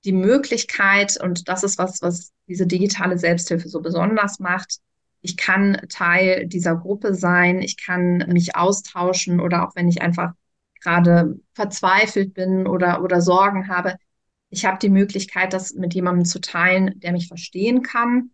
die 0.04 0.12
Möglichkeit, 0.12 1.18
und 1.20 1.48
das 1.48 1.64
ist 1.64 1.78
was, 1.78 2.00
was 2.02 2.32
diese 2.46 2.66
digitale 2.66 3.18
Selbsthilfe 3.18 3.68
so 3.68 3.80
besonders 3.80 4.38
macht, 4.38 4.78
ich 5.20 5.36
kann 5.36 5.80
Teil 5.88 6.46
dieser 6.46 6.76
Gruppe 6.76 7.14
sein, 7.14 7.60
ich 7.60 7.76
kann 7.76 8.18
mich 8.28 8.54
austauschen 8.54 9.40
oder 9.40 9.66
auch 9.66 9.74
wenn 9.74 9.88
ich 9.88 10.00
einfach 10.00 10.32
gerade 10.80 11.40
verzweifelt 11.54 12.34
bin 12.34 12.68
oder, 12.68 13.02
oder 13.02 13.20
Sorgen 13.20 13.66
habe, 13.68 13.96
ich 14.50 14.64
habe 14.64 14.78
die 14.80 14.88
Möglichkeit, 14.88 15.52
das 15.52 15.74
mit 15.74 15.94
jemandem 15.94 16.24
zu 16.24 16.40
teilen, 16.40 17.00
der 17.00 17.10
mich 17.12 17.26
verstehen 17.26 17.82
kann. 17.82 18.30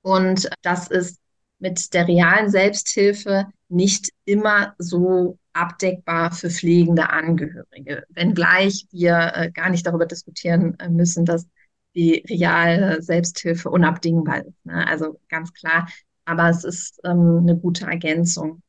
Und 0.00 0.48
das 0.62 0.88
ist 0.88 1.20
mit 1.58 1.92
der 1.92 2.08
realen 2.08 2.48
Selbsthilfe 2.48 3.46
nicht 3.70 4.10
immer 4.24 4.74
so 4.78 5.38
abdeckbar 5.52 6.32
für 6.32 6.50
pflegende 6.50 7.10
Angehörige. 7.10 8.04
Wenngleich 8.10 8.86
wir 8.90 9.32
äh, 9.34 9.50
gar 9.50 9.70
nicht 9.70 9.86
darüber 9.86 10.06
diskutieren 10.06 10.78
äh, 10.78 10.88
müssen, 10.88 11.24
dass 11.24 11.46
die 11.94 12.24
reale 12.28 13.02
Selbsthilfe 13.02 13.68
unabdingbar 13.68 14.46
ist. 14.46 14.64
Ne? 14.64 14.86
Also 14.86 15.20
ganz 15.28 15.52
klar. 15.52 15.88
Aber 16.24 16.48
es 16.48 16.64
ist 16.64 17.00
ähm, 17.04 17.38
eine 17.42 17.56
gute 17.56 17.86
Ergänzung. 17.86 18.62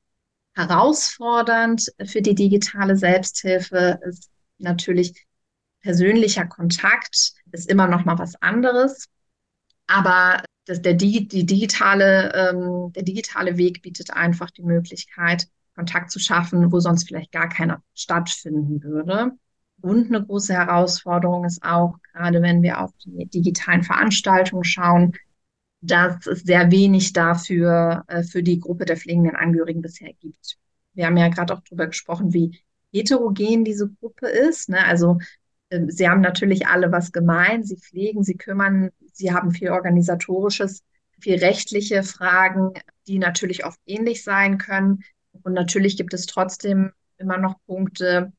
Herausfordernd 0.56 1.92
für 2.06 2.22
die 2.22 2.36
digitale 2.36 2.96
Selbsthilfe 2.98 4.00
ist 4.04 4.30
natürlich 4.58 5.26
persönlicher 5.82 6.46
Kontakt, 6.46 7.34
ist 7.52 7.70
immer 7.70 7.88
noch 7.88 8.06
mal 8.06 8.18
was 8.20 8.36
anderes. 8.42 9.08
Aber 9.88 10.44
das, 10.66 10.82
der, 10.82 10.94
die, 10.94 11.28
digitale, 11.28 12.34
ähm, 12.34 12.92
der 12.94 13.04
digitale 13.04 13.58
Weg 13.58 13.82
bietet 13.82 14.12
einfach 14.12 14.52
die 14.52 14.64
Möglichkeit, 14.64 15.48
Kontakt 15.76 16.12
zu 16.12 16.20
schaffen, 16.20 16.72
wo 16.72 16.80
sonst 16.80 17.08
vielleicht 17.08 17.32
gar 17.32 17.50
keiner 17.50 17.82
stattfinden 17.94 18.84
würde. 18.84 19.32
Und 19.82 20.08
eine 20.08 20.24
große 20.24 20.54
Herausforderung 20.54 21.46
ist 21.46 21.64
auch, 21.64 21.96
gerade 22.14 22.42
wenn 22.42 22.62
wir 22.62 22.82
auf 22.82 22.92
die 23.04 23.26
digitalen 23.26 23.84
Veranstaltungen 23.84 24.64
schauen, 24.64 25.14
dass 25.82 26.28
es 26.28 26.42
sehr 26.42 26.70
wenig 26.70 27.14
dafür 27.14 28.04
äh, 28.08 28.24
für 28.24 28.44
die 28.44 28.60
Gruppe 28.60 28.86
der 28.86 28.98
pflegenden 28.98 29.36
Angehörigen 29.36 29.82
bisher 29.82 30.14
gibt. 30.14 30.58
Wir 30.94 31.08
haben 31.08 31.18
ja 31.18 31.30
gerade 31.30 31.54
auch 31.56 31.62
darüber 31.62 31.88
gesprochen, 31.88 32.34
wie 32.34 32.60
heterogen 32.94 33.66
diese 33.66 33.90
Gruppe 33.90 34.28
ist. 34.28 34.70
Ne? 34.70 34.86
Also 34.86 35.18
äh, 35.70 35.82
sie 35.88 36.08
haben 36.08 36.22
natürlich 36.22 36.68
alle 36.68 36.92
was 36.92 37.12
gemein. 37.12 37.64
Sie 37.64 37.78
pflegen, 37.78 38.24
sie 38.24 38.36
kümmern, 38.36 38.92
sie 39.14 39.34
haben 39.34 39.52
viel 39.52 39.70
organisatorisches, 39.70 40.84
viel 41.20 41.38
rechtliche 41.38 42.04
Fragen, 42.04 42.74
die 43.08 43.20
natürlich 43.20 43.66
oft 43.66 43.80
ähnlich 43.86 44.24
sein 44.24 44.58
können. 44.58 45.04
Und 45.44 45.54
natürlich 45.54 45.98
gibt 45.98 46.14
es 46.14 46.26
trotzdem 46.26 46.92
immer 47.18 47.38
noch 47.38 47.56
Punkte, 47.66 48.34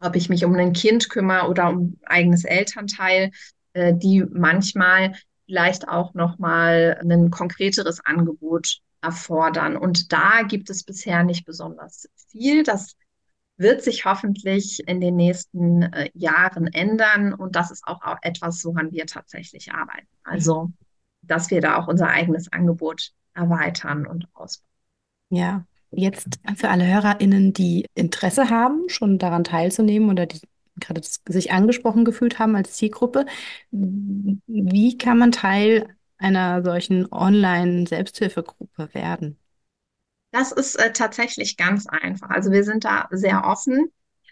ob 0.00 0.16
ich 0.16 0.28
mich 0.28 0.44
um 0.44 0.54
ein 0.54 0.72
Kind 0.72 1.08
kümmere 1.10 1.48
oder 1.48 1.70
um 1.70 1.98
eigenes 2.04 2.44
Elternteil, 2.44 3.30
äh, 3.72 3.94
die 3.94 4.24
manchmal 4.30 5.14
vielleicht 5.46 5.88
auch 5.88 6.14
noch 6.14 6.38
mal 6.38 7.00
ein 7.02 7.30
konkreteres 7.30 8.04
Angebot 8.04 8.80
erfordern. 9.00 9.76
Und 9.76 10.12
da 10.12 10.42
gibt 10.42 10.70
es 10.70 10.82
bisher 10.82 11.22
nicht 11.22 11.44
besonders 11.44 12.08
viel. 12.28 12.62
Das 12.62 12.96
wird 13.56 13.82
sich 13.82 14.04
hoffentlich 14.04 14.86
in 14.86 15.00
den 15.00 15.16
nächsten 15.16 15.82
äh, 15.82 16.10
Jahren 16.14 16.66
ändern. 16.66 17.32
Und 17.32 17.56
das 17.56 17.70
ist 17.70 17.86
auch, 17.86 18.02
auch 18.02 18.18
etwas, 18.22 18.64
woran 18.64 18.92
wir 18.92 19.06
tatsächlich 19.06 19.72
arbeiten. 19.72 20.08
Also, 20.24 20.70
dass 21.22 21.50
wir 21.50 21.60
da 21.60 21.76
auch 21.76 21.88
unser 21.88 22.08
eigenes 22.08 22.52
Angebot 22.52 23.12
erweitern 23.34 24.06
und 24.06 24.28
ausbauen. 24.34 24.66
Ja, 25.30 25.64
jetzt 25.90 26.38
für 26.56 26.68
alle 26.68 26.86
HörerInnen, 26.86 27.52
die 27.52 27.86
Interesse 27.94 28.50
haben, 28.50 28.88
schon 28.88 29.18
daran 29.18 29.44
teilzunehmen 29.44 30.10
oder 30.10 30.26
die 30.26 30.40
gerade 30.78 31.00
sich 31.02 31.52
angesprochen 31.52 32.04
gefühlt 32.04 32.38
haben 32.38 32.54
als 32.54 32.74
Zielgruppe, 32.74 33.24
wie 33.70 34.98
kann 34.98 35.18
man 35.18 35.32
Teil 35.32 35.96
einer 36.18 36.62
solchen 36.62 37.10
Online-Selbsthilfegruppe 37.10 38.92
werden? 38.92 39.38
Das 40.30 40.52
ist 40.52 40.76
äh, 40.76 40.92
tatsächlich 40.92 41.56
ganz 41.56 41.86
einfach. 41.86 42.30
Also 42.30 42.50
wir 42.50 42.64
sind 42.64 42.84
da 42.84 43.08
sehr 43.10 43.44
offen. 43.44 43.90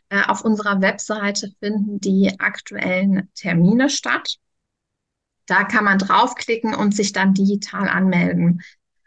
Äh, 0.09 0.23
auf 0.27 0.45
unserer 0.45 0.81
Webseite 0.81 1.53
finden 1.61 2.01
die 2.01 2.39
aktuellen 2.39 3.31
Termine 3.35 3.89
statt. 3.89 4.37
Da 5.47 5.65
kann 5.65 5.85
man 5.85 5.99
draufklicken 5.99 6.75
und 6.75 6.95
sich 6.95 7.13
dann 7.13 7.35
digital 7.35 7.89
anmelden. 7.89 8.63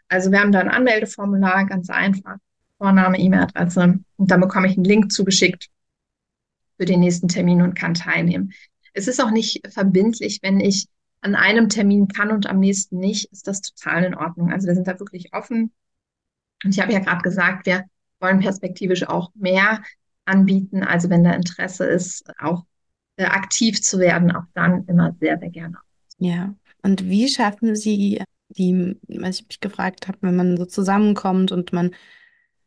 Also 0.08 0.30
wir 0.30 0.40
haben 0.40 0.52
da 0.52 0.60
ein 0.60 0.68
Anmeldeformular, 0.68 1.66
ganz 1.66 1.90
einfach. 1.90 2.36
Vorname, 2.78 3.18
E-Mail-Adresse. 3.18 4.00
Und 4.16 4.30
dann 4.30 4.40
bekomme 4.40 4.68
ich 4.68 4.76
einen 4.76 4.84
Link 4.84 5.12
zugeschickt 5.12 5.68
für 6.78 6.86
den 6.86 7.00
nächsten 7.00 7.28
Termin 7.28 7.62
und 7.62 7.74
kann 7.74 7.94
teilnehmen. 7.94 8.52
Es 8.94 9.08
ist 9.08 9.20
auch 9.20 9.30
nicht 9.30 9.60
verbindlich, 9.72 10.38
wenn 10.42 10.60
ich 10.60 10.86
an 11.20 11.34
einem 11.34 11.68
Termin 11.68 12.08
kann 12.08 12.30
und 12.30 12.46
am 12.46 12.60
nächsten 12.60 12.98
nicht, 12.98 13.30
ist 13.32 13.48
das 13.48 13.60
total 13.60 14.04
in 14.04 14.14
Ordnung. 14.14 14.52
Also 14.52 14.68
wir 14.68 14.74
sind 14.74 14.86
da 14.86 14.98
wirklich 14.98 15.34
offen. 15.34 15.72
Und 16.64 16.74
ich 16.74 16.80
habe 16.80 16.92
ja 16.92 16.98
gerade 16.98 17.22
gesagt, 17.22 17.66
wir 17.66 17.84
wollen 18.20 18.40
perspektivisch 18.40 19.06
auch 19.06 19.30
mehr 19.34 19.82
anbieten. 20.24 20.82
Also 20.82 21.10
wenn 21.10 21.24
da 21.24 21.32
Interesse 21.32 21.84
ist, 21.84 22.24
auch 22.38 22.64
äh, 23.16 23.24
aktiv 23.24 23.80
zu 23.82 23.98
werden, 23.98 24.34
auch 24.34 24.44
dann 24.54 24.84
immer 24.86 25.14
sehr, 25.20 25.38
sehr 25.38 25.50
gerne. 25.50 25.76
Ja. 26.18 26.54
Und 26.82 27.08
wie 27.08 27.28
schaffen 27.28 27.76
Sie 27.76 28.22
die, 28.50 28.96
was 29.08 29.40
ich 29.40 29.48
mich 29.48 29.60
gefragt 29.60 30.08
habe, 30.08 30.18
wenn 30.22 30.36
man 30.36 30.56
so 30.56 30.64
zusammenkommt 30.64 31.52
und 31.52 31.72
man 31.72 31.90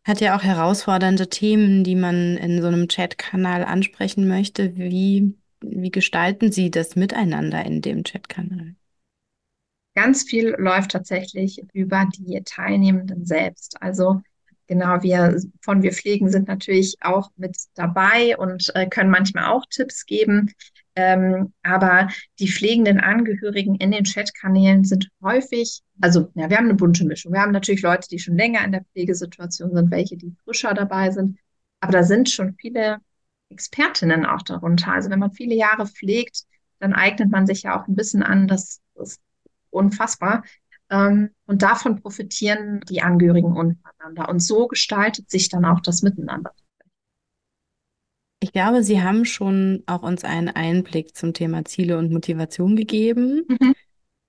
hat 0.04 0.20
ja 0.20 0.36
auch 0.36 0.44
herausfordernde 0.44 1.30
Themen, 1.30 1.84
die 1.84 1.96
man 1.96 2.38
in 2.38 2.62
so 2.62 2.68
einem 2.68 2.88
Chatkanal 2.88 3.64
ansprechen 3.64 4.28
möchte. 4.28 4.76
Wie, 4.76 5.36
wie 5.62 5.92
gestalten 5.92 6.52
Sie 6.52 6.72
das 6.72 6.96
miteinander 6.96 7.64
in 7.66 7.82
dem 7.82 8.04
Chatkanal? 8.04 8.76
Ganz 9.94 10.24
viel 10.24 10.56
läuft 10.58 10.92
tatsächlich 10.92 11.62
über 11.74 12.08
die 12.18 12.42
Teilnehmenden 12.44 13.26
selbst. 13.26 13.82
Also 13.82 14.22
genau, 14.68 15.04
wir 15.04 15.38
von 15.62 15.84
Wir 15.84 15.92
Pflegen 15.92 16.30
sind 16.30 16.48
natürlich 16.48 16.96
auch 17.02 17.30
mit 17.36 17.58
dabei 17.76 18.38
und 18.38 18.72
äh, 18.74 18.88
können 18.88 19.10
manchmal 19.10 19.46
auch 19.46 19.66
Tipps 19.70 20.06
geben. 20.06 20.54
Ähm, 20.96 21.54
aber 21.64 22.10
die 22.40 22.50
pflegenden 22.50 23.00
Angehörigen 23.00 23.76
in 23.76 23.92
den 23.92 24.04
Chatkanälen 24.04 24.84
sind 24.84 25.10
häufig, 25.22 25.82
also 26.02 26.32
ja, 26.36 26.50
wir 26.50 26.58
haben 26.58 26.66
eine 26.66 26.76
bunte 26.76 27.06
Mischung. 27.06 27.34
Wir 27.34 27.42
haben 27.42 27.52
natürlich 27.52 27.82
Leute, 27.82 28.08
die 28.10 28.20
schon 28.20 28.38
länger 28.38 28.64
in 28.64 28.72
der 28.72 28.84
Pflegesituation 28.94 29.74
sind, 29.74 29.92
welche, 29.92 30.18
die 30.18 30.36
frischer 30.44 30.74
dabei 30.74 31.12
sind. 31.12 31.38
Aber 31.82 31.92
da 31.92 32.04
sind 32.04 32.30
schon 32.30 32.56
viele 32.56 33.00
Expertinnen 33.50 34.26
auch 34.26 34.42
darunter. 34.42 34.94
Also 34.94 35.10
wenn 35.10 35.20
man 35.20 35.32
viele 35.32 35.56
Jahre 35.56 35.86
pflegt, 35.86 36.44
dann 36.80 36.94
eignet 36.94 37.30
man 37.30 37.46
sich 37.46 37.64
ja 37.64 37.80
auch 37.80 37.88
ein 37.88 37.96
bisschen 37.96 38.24
an. 38.24 38.48
Das 38.48 38.80
ist 38.96 39.20
unfassbar. 39.72 40.44
Ähm, 40.90 41.32
und 41.46 41.62
davon 41.62 42.02
profitieren 42.02 42.82
die 42.90 43.02
Angehörigen 43.02 43.56
untereinander. 43.56 44.30
Und 44.30 44.42
so 44.42 44.68
gestaltet 44.68 45.30
sich 45.32 45.50
dann 45.50 45.66
auch 45.66 45.80
das 45.80 46.02
Miteinander. 46.04 46.52
Ich 48.44 48.52
glaube, 48.52 48.84
Sie 48.84 49.02
haben 49.02 49.24
schon 49.26 49.84
auch 49.86 50.02
uns 50.02 50.24
einen 50.24 50.50
Einblick 50.50 51.16
zum 51.16 51.34
Thema 51.34 51.64
Ziele 51.64 51.98
und 51.98 52.12
Motivation 52.12 52.76
gegeben. 52.76 53.44
Mhm. 53.48 53.74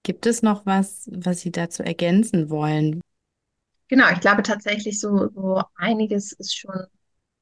Gibt 0.02 0.26
es 0.26 0.42
noch 0.42 0.66
was, 0.66 1.08
was 1.12 1.40
Sie 1.40 1.50
dazu 1.50 1.82
ergänzen 1.82 2.50
wollen? 2.50 3.00
Genau, 3.88 4.10
ich 4.12 4.20
glaube 4.20 4.42
tatsächlich, 4.42 5.00
so, 5.00 5.28
so 5.34 5.62
einiges 5.74 6.32
ist 6.32 6.56
schon, 6.56 6.86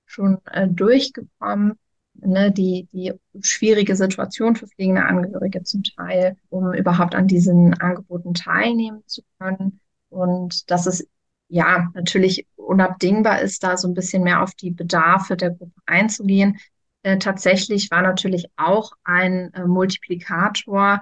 schon 0.06 0.38
äh, 0.46 0.68
durchgekommen. 0.68 1.78
Ne, 2.22 2.52
die, 2.52 2.86
die 2.92 3.12
schwierige 3.40 3.96
Situation 3.96 4.56
für 4.56 4.66
pflegende 4.66 5.04
Angehörige 5.04 5.62
zum 5.62 5.82
Teil, 5.82 6.36
um 6.48 6.72
überhaupt 6.74 7.14
an 7.14 7.26
diesen 7.26 7.74
Angeboten 7.74 8.34
teilnehmen 8.34 9.02
zu 9.06 9.22
können. 9.38 9.80
Und 10.10 10.70
dass 10.70 10.86
es 10.86 11.06
ja, 11.48 11.90
natürlich 11.94 12.46
unabdingbar 12.56 13.40
ist, 13.40 13.62
da 13.62 13.76
so 13.76 13.88
ein 13.88 13.94
bisschen 13.94 14.22
mehr 14.22 14.42
auf 14.42 14.54
die 14.54 14.70
Bedarfe 14.70 15.36
der 15.36 15.50
Gruppe 15.50 15.80
einzugehen. 15.86 16.58
Äh, 17.02 17.18
tatsächlich 17.18 17.90
war 17.90 18.02
natürlich 18.02 18.46
auch 18.56 18.92
ein 19.04 19.52
äh, 19.54 19.64
Multiplikator 19.64 21.00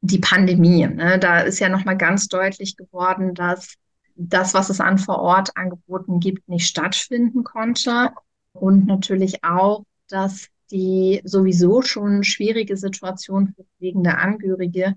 die 0.00 0.18
Pandemie. 0.18 0.86
Ne? 0.86 1.18
Da 1.18 1.40
ist 1.40 1.58
ja 1.58 1.68
nochmal 1.68 1.96
ganz 1.96 2.28
deutlich 2.28 2.76
geworden, 2.76 3.34
dass 3.34 3.74
das, 4.14 4.54
was 4.54 4.70
es 4.70 4.80
an 4.80 4.98
Vor-Ort-Angeboten 4.98 6.20
gibt, 6.20 6.48
nicht 6.48 6.66
stattfinden 6.66 7.44
konnte. 7.44 8.10
Und 8.52 8.86
natürlich 8.86 9.44
auch, 9.44 9.84
dass 10.08 10.48
die 10.70 11.20
sowieso 11.24 11.82
schon 11.82 12.24
schwierige 12.24 12.76
Situation 12.76 13.54
für 13.54 13.64
pflegende 13.78 14.18
Angehörige 14.18 14.94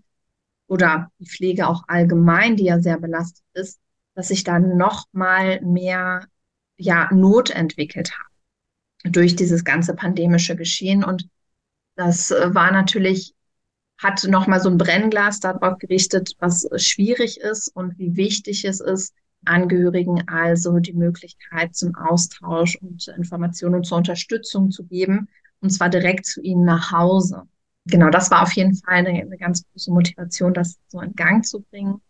oder 0.68 1.12
die 1.20 1.28
Pflege 1.28 1.68
auch 1.68 1.84
allgemein, 1.88 2.56
die 2.56 2.66
ja 2.66 2.80
sehr 2.80 3.00
belastet 3.00 3.46
ist, 3.54 3.80
dass 4.16 4.30
sich 4.30 4.44
dann 4.44 4.78
noch 4.78 5.06
mal 5.12 5.62
mehr 5.62 6.28
ja, 6.78 7.10
Not 7.12 7.50
entwickelt 7.52 8.12
hat 8.18 9.14
durch 9.14 9.36
dieses 9.36 9.64
ganze 9.64 9.96
pandemische 9.96 10.56
Geschehen. 10.56 11.04
Und 11.04 11.28
das 11.96 12.32
äh, 12.32 12.54
war 12.54 12.72
natürlich, 12.72 13.34
hat 13.98 14.24
noch 14.26 14.48
mal 14.48 14.62
so 14.62 14.70
ein 14.70 14.78
Brennglas 14.78 15.40
darauf 15.40 15.78
gerichtet, 15.78 16.34
was 16.40 16.68
schwierig 16.78 17.40
ist 17.40 17.70
und 17.76 17.98
wie 17.98 18.16
wichtig 18.16 18.66
es 18.66 18.80
ist, 18.80 19.14
Angehörigen 19.46 20.28
also 20.28 20.80
die 20.80 20.94
Möglichkeit 20.94 21.76
zum 21.76 21.96
Austausch 21.96 22.78
und 22.82 23.02
zur 23.02 23.16
Information 23.16 23.76
und 23.76 23.86
zur 23.86 23.98
Unterstützung 23.98 24.72
zu 24.72 24.84
geben, 24.86 25.28
und 25.62 25.72
zwar 25.72 25.90
direkt 25.90 26.26
zu 26.26 26.42
ihnen 26.42 26.66
nach 26.66 26.92
Hause. 26.92 27.44
Genau, 27.86 28.10
das 28.10 28.30
war 28.32 28.44
auf 28.44 28.54
jeden 28.54 28.76
Fall 28.76 29.06
eine, 29.06 29.10
eine 29.10 29.38
ganz 29.38 29.64
große 29.72 29.92
Motivation, 29.92 30.54
das 30.54 30.78
so 30.88 31.02
in 31.02 31.14
Gang 31.14 31.46
zu 31.46 31.62
bringen. 31.62 32.02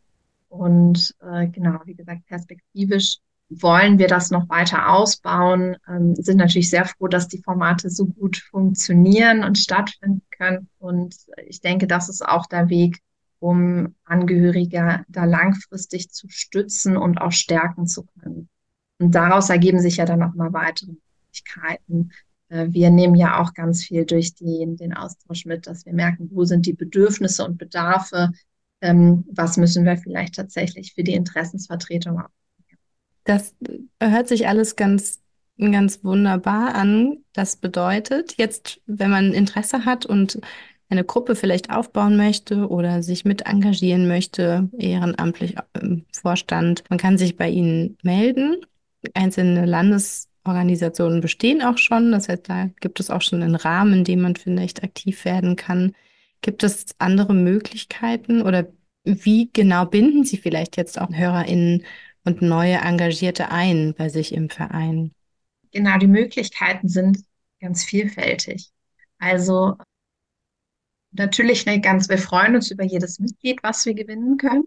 Und 0.49 1.15
äh, 1.21 1.47
genau, 1.47 1.79
wie 1.85 1.93
gesagt, 1.93 2.25
perspektivisch 2.25 3.19
wollen 3.49 3.97
wir 3.97 4.07
das 4.07 4.29
noch 4.29 4.47
weiter 4.49 4.89
ausbauen, 4.89 5.75
ähm, 5.87 6.15
sind 6.15 6.37
natürlich 6.37 6.69
sehr 6.69 6.85
froh, 6.85 7.07
dass 7.07 7.27
die 7.27 7.41
Formate 7.41 7.89
so 7.89 8.05
gut 8.05 8.37
funktionieren 8.37 9.43
und 9.43 9.57
stattfinden 9.57 10.21
können. 10.37 10.69
Und 10.77 11.15
ich 11.47 11.61
denke, 11.61 11.87
das 11.87 12.09
ist 12.09 12.23
auch 12.23 12.45
der 12.45 12.69
Weg, 12.69 12.99
um 13.39 13.95
Angehörige 14.03 15.05
da 15.07 15.25
langfristig 15.25 16.11
zu 16.11 16.27
stützen 16.29 16.97
und 16.97 17.19
auch 17.21 17.31
stärken 17.31 17.87
zu 17.87 18.05
können. 18.21 18.49
Und 18.99 19.15
daraus 19.15 19.49
ergeben 19.49 19.79
sich 19.79 19.97
ja 19.97 20.05
dann 20.05 20.21
auch 20.23 20.33
mal 20.33 20.51
weitere 20.53 20.91
Möglichkeiten. 20.91 22.11
Äh, 22.49 22.67
wir 22.69 22.89
nehmen 22.89 23.15
ja 23.15 23.41
auch 23.41 23.53
ganz 23.53 23.83
viel 23.83 24.05
durch 24.05 24.35
die, 24.35 24.65
den 24.75 24.93
Austausch 24.93 25.45
mit, 25.45 25.67
dass 25.67 25.85
wir 25.85 25.93
merken, 25.93 26.29
wo 26.31 26.43
sind 26.43 26.65
die 26.65 26.73
Bedürfnisse 26.73 27.45
und 27.45 27.57
Bedarfe, 27.57 28.31
ähm, 28.81 29.25
was 29.31 29.57
müssen 29.57 29.85
wir 29.85 29.97
vielleicht 29.97 30.35
tatsächlich 30.35 30.93
für 30.93 31.03
die 31.03 31.13
Interessensvertretung 31.13 32.19
auch. 32.19 32.29
Das 33.23 33.53
hört 34.01 34.27
sich 34.27 34.47
alles 34.47 34.75
ganz, 34.75 35.19
ganz 35.57 36.03
wunderbar 36.03 36.73
an. 36.73 37.23
Das 37.33 37.57
bedeutet, 37.57 38.35
jetzt, 38.37 38.81
wenn 38.85 39.11
man 39.11 39.33
Interesse 39.33 39.85
hat 39.85 40.05
und 40.05 40.39
eine 40.89 41.03
Gruppe 41.03 41.35
vielleicht 41.35 41.69
aufbauen 41.71 42.17
möchte 42.17 42.67
oder 42.67 43.03
sich 43.03 43.23
mit 43.23 43.43
engagieren 43.45 44.07
möchte, 44.07 44.69
ehrenamtlich 44.77 45.55
im 45.79 46.05
Vorstand, 46.11 46.83
man 46.89 46.97
kann 46.97 47.17
sich 47.17 47.37
bei 47.37 47.49
Ihnen 47.49 47.97
melden. 48.01 48.57
Einzelne 49.13 49.65
Landesorganisationen 49.65 51.21
bestehen 51.21 51.61
auch 51.61 51.77
schon. 51.77 52.11
Das 52.11 52.27
heißt, 52.27 52.49
da 52.49 52.69
gibt 52.81 52.99
es 52.99 53.11
auch 53.11 53.21
schon 53.21 53.43
einen 53.43 53.55
Rahmen, 53.55 53.99
in 53.99 54.03
dem 54.03 54.21
man 54.21 54.35
vielleicht 54.35 54.83
aktiv 54.83 55.25
werden 55.25 55.55
kann. 55.55 55.93
Gibt 56.41 56.63
es 56.63 56.87
andere 56.97 57.33
Möglichkeiten 57.33 58.41
oder 58.41 58.67
wie 59.03 59.49
genau 59.53 59.85
binden 59.85 60.23
Sie 60.23 60.37
vielleicht 60.37 60.75
jetzt 60.77 60.99
auch 60.99 61.09
HörerInnen 61.11 61.83
und 62.25 62.41
neue 62.41 62.75
Engagierte 62.77 63.51
ein 63.51 63.93
bei 63.97 64.09
sich 64.09 64.33
im 64.33 64.49
Verein? 64.49 65.11
Genau, 65.71 65.97
die 65.97 66.07
Möglichkeiten 66.07 66.87
sind 66.87 67.19
ganz 67.59 67.83
vielfältig. 67.83 68.69
Also 69.19 69.75
natürlich 71.11 71.65
ne, 71.65 71.81
ganz, 71.81 72.09
wir 72.09 72.17
freuen 72.17 72.55
uns 72.55 72.71
über 72.71 72.83
jedes 72.83 73.19
Mitglied, 73.19 73.61
was 73.63 73.85
wir 73.85 73.93
gewinnen 73.93 74.37
können. 74.37 74.65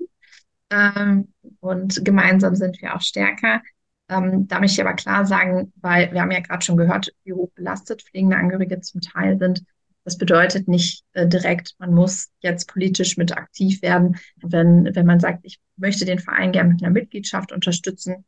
Ähm, 0.70 1.33
und 1.61 2.05
gemeinsam 2.05 2.55
sind 2.57 2.81
wir 2.81 2.94
auch 2.96 3.00
stärker. 3.00 3.62
Ähm, 4.09 4.48
da 4.48 4.61
möchte 4.61 4.81
ich 4.81 4.87
aber 4.87 4.96
klar 4.96 5.26
sagen, 5.26 5.72
weil 5.76 6.12
wir 6.12 6.20
haben 6.20 6.31
ja 6.31 6.40
gerade 6.40 6.64
schon 6.64 6.76
gehört, 6.76 7.12
wie 7.24 7.33
hoch 7.33 7.50
belastet 7.55 8.02
pflegende 8.02 8.37
Angehörige 8.37 8.81
zum 8.81 9.00
Teil 9.00 9.38
sind, 9.38 9.62
das 10.05 10.18
bedeutet 10.18 10.68
nicht 10.68 11.05
äh, 11.12 11.28
direkt, 11.28 11.74
man 11.78 11.94
muss 11.94 12.31
jetzt 12.40 12.68
politisch 12.68 13.16
mit 13.16 13.37
aktiv 13.37 13.83
werden. 13.83 14.16
Wenn, 14.37 14.94
wenn 14.94 15.07
man 15.07 15.20
sagt, 15.20 15.40
ich 15.44 15.61
möchte 15.76 16.05
den 16.05 16.18
Verein 16.18 16.52
gerne 16.52 16.70
mit 16.72 16.83
einer 16.83 16.92
Mitgliedschaft 16.92 17.52
unterstützen, 17.52 18.24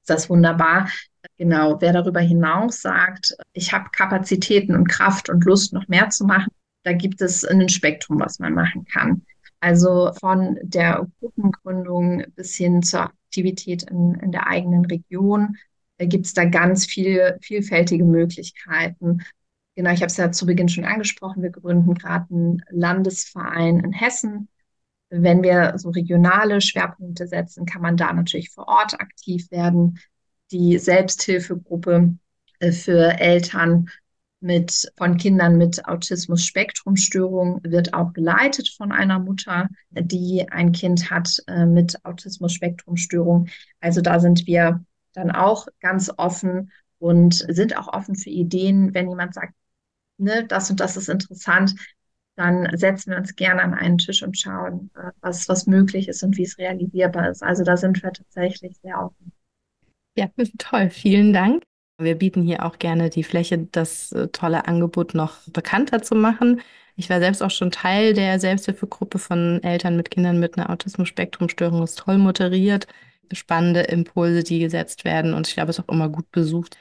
ist 0.00 0.10
das 0.10 0.30
wunderbar. 0.30 0.88
Genau, 1.36 1.80
wer 1.80 1.92
darüber 1.92 2.20
hinaus 2.20 2.80
sagt, 2.80 3.36
ich 3.52 3.72
habe 3.72 3.90
Kapazitäten 3.90 4.74
und 4.74 4.88
Kraft 4.88 5.28
und 5.28 5.44
Lust, 5.44 5.72
noch 5.74 5.88
mehr 5.88 6.08
zu 6.08 6.24
machen, 6.24 6.52
da 6.86 6.92
gibt 6.92 7.20
es 7.20 7.44
ein 7.44 7.68
Spektrum, 7.68 8.20
was 8.20 8.38
man 8.38 8.54
machen 8.54 8.84
kann. 8.84 9.22
Also 9.58 10.12
von 10.20 10.56
der 10.62 11.08
Gruppengründung 11.18 12.22
bis 12.36 12.54
hin 12.54 12.80
zur 12.84 13.00
Aktivität 13.00 13.82
in, 13.90 14.14
in 14.14 14.30
der 14.30 14.46
eigenen 14.46 14.84
Region 14.84 15.56
äh, 15.98 16.06
gibt 16.06 16.26
es 16.26 16.34
da 16.34 16.44
ganz 16.44 16.86
viele 16.86 17.38
vielfältige 17.42 18.04
Möglichkeiten. 18.04 19.18
Genau, 19.74 19.90
ich 19.90 20.00
habe 20.00 20.06
es 20.06 20.16
ja 20.16 20.30
zu 20.30 20.46
Beginn 20.46 20.68
schon 20.68 20.84
angesprochen. 20.84 21.42
Wir 21.42 21.50
gründen 21.50 21.94
gerade 21.94 22.32
einen 22.32 22.62
Landesverein 22.70 23.80
in 23.80 23.92
Hessen. 23.92 24.48
Wenn 25.10 25.42
wir 25.42 25.78
so 25.78 25.90
regionale 25.90 26.60
Schwerpunkte 26.60 27.26
setzen, 27.26 27.66
kann 27.66 27.82
man 27.82 27.96
da 27.96 28.12
natürlich 28.12 28.50
vor 28.50 28.68
Ort 28.68 28.94
aktiv 29.00 29.50
werden. 29.50 29.98
Die 30.52 30.78
Selbsthilfegruppe 30.78 32.14
äh, 32.60 32.70
für 32.70 33.18
Eltern 33.18 33.90
mit, 34.46 34.90
von 34.96 35.16
Kindern 35.16 35.58
mit 35.58 35.84
Autismus-Spektrum-Störung 35.86 37.60
wird 37.64 37.92
auch 37.92 38.12
geleitet 38.12 38.68
von 38.68 38.92
einer 38.92 39.18
Mutter, 39.18 39.68
die 39.90 40.46
ein 40.48 40.72
Kind 40.72 41.10
hat 41.10 41.42
äh, 41.48 41.66
mit 41.66 42.04
Autismus-Spektrum-Störung. 42.04 43.48
Also 43.80 44.00
da 44.00 44.20
sind 44.20 44.46
wir 44.46 44.84
dann 45.12 45.32
auch 45.32 45.66
ganz 45.80 46.12
offen 46.16 46.70
und 46.98 47.34
sind 47.34 47.76
auch 47.76 47.88
offen 47.88 48.14
für 48.14 48.30
Ideen, 48.30 48.94
wenn 48.94 49.10
jemand 49.10 49.34
sagt, 49.34 49.52
ne, 50.16 50.46
das 50.46 50.70
und 50.70 50.80
das 50.80 50.96
ist 50.96 51.08
interessant, 51.08 51.74
dann 52.36 52.68
setzen 52.76 53.10
wir 53.10 53.18
uns 53.18 53.34
gerne 53.34 53.62
an 53.62 53.74
einen 53.74 53.98
Tisch 53.98 54.22
und 54.22 54.38
schauen, 54.38 54.90
äh, 54.94 55.10
was, 55.20 55.48
was 55.48 55.66
möglich 55.66 56.06
ist 56.08 56.22
und 56.22 56.36
wie 56.36 56.44
es 56.44 56.56
realisierbar 56.58 57.30
ist. 57.30 57.42
Also 57.42 57.64
da 57.64 57.76
sind 57.76 58.02
wir 58.02 58.12
tatsächlich 58.12 58.76
sehr 58.82 59.02
offen. 59.02 59.32
Ja, 60.14 60.28
toll. 60.58 60.88
Vielen 60.90 61.32
Dank. 61.32 61.64
Wir 61.98 62.14
bieten 62.14 62.42
hier 62.42 62.64
auch 62.64 62.78
gerne 62.78 63.10
die 63.10 63.24
Fläche, 63.24 63.58
das 63.72 64.12
äh, 64.12 64.28
tolle 64.28 64.66
Angebot 64.66 65.14
noch 65.14 65.38
bekannter 65.48 66.02
zu 66.02 66.14
machen. 66.14 66.60
Ich 66.96 67.10
war 67.10 67.20
selbst 67.20 67.42
auch 67.42 67.50
schon 67.50 67.70
Teil 67.70 68.12
der 68.14 68.38
Selbsthilfegruppe 68.38 69.18
von 69.18 69.62
Eltern 69.62 69.96
mit 69.96 70.10
Kindern 70.10 70.38
mit 70.38 70.58
einer 70.58 70.70
Autismus-Spektrum-Störung, 70.70 71.82
ist 71.82 71.98
toll 71.98 72.18
moderiert, 72.18 72.86
spannende 73.32 73.80
Impulse, 73.82 74.42
die 74.42 74.58
gesetzt 74.58 75.04
werden 75.04 75.34
und 75.34 75.48
ich 75.48 75.54
glaube, 75.54 75.70
es 75.70 75.78
ist 75.78 75.88
auch 75.88 75.92
immer 75.92 76.08
gut 76.08 76.30
besucht 76.30 76.76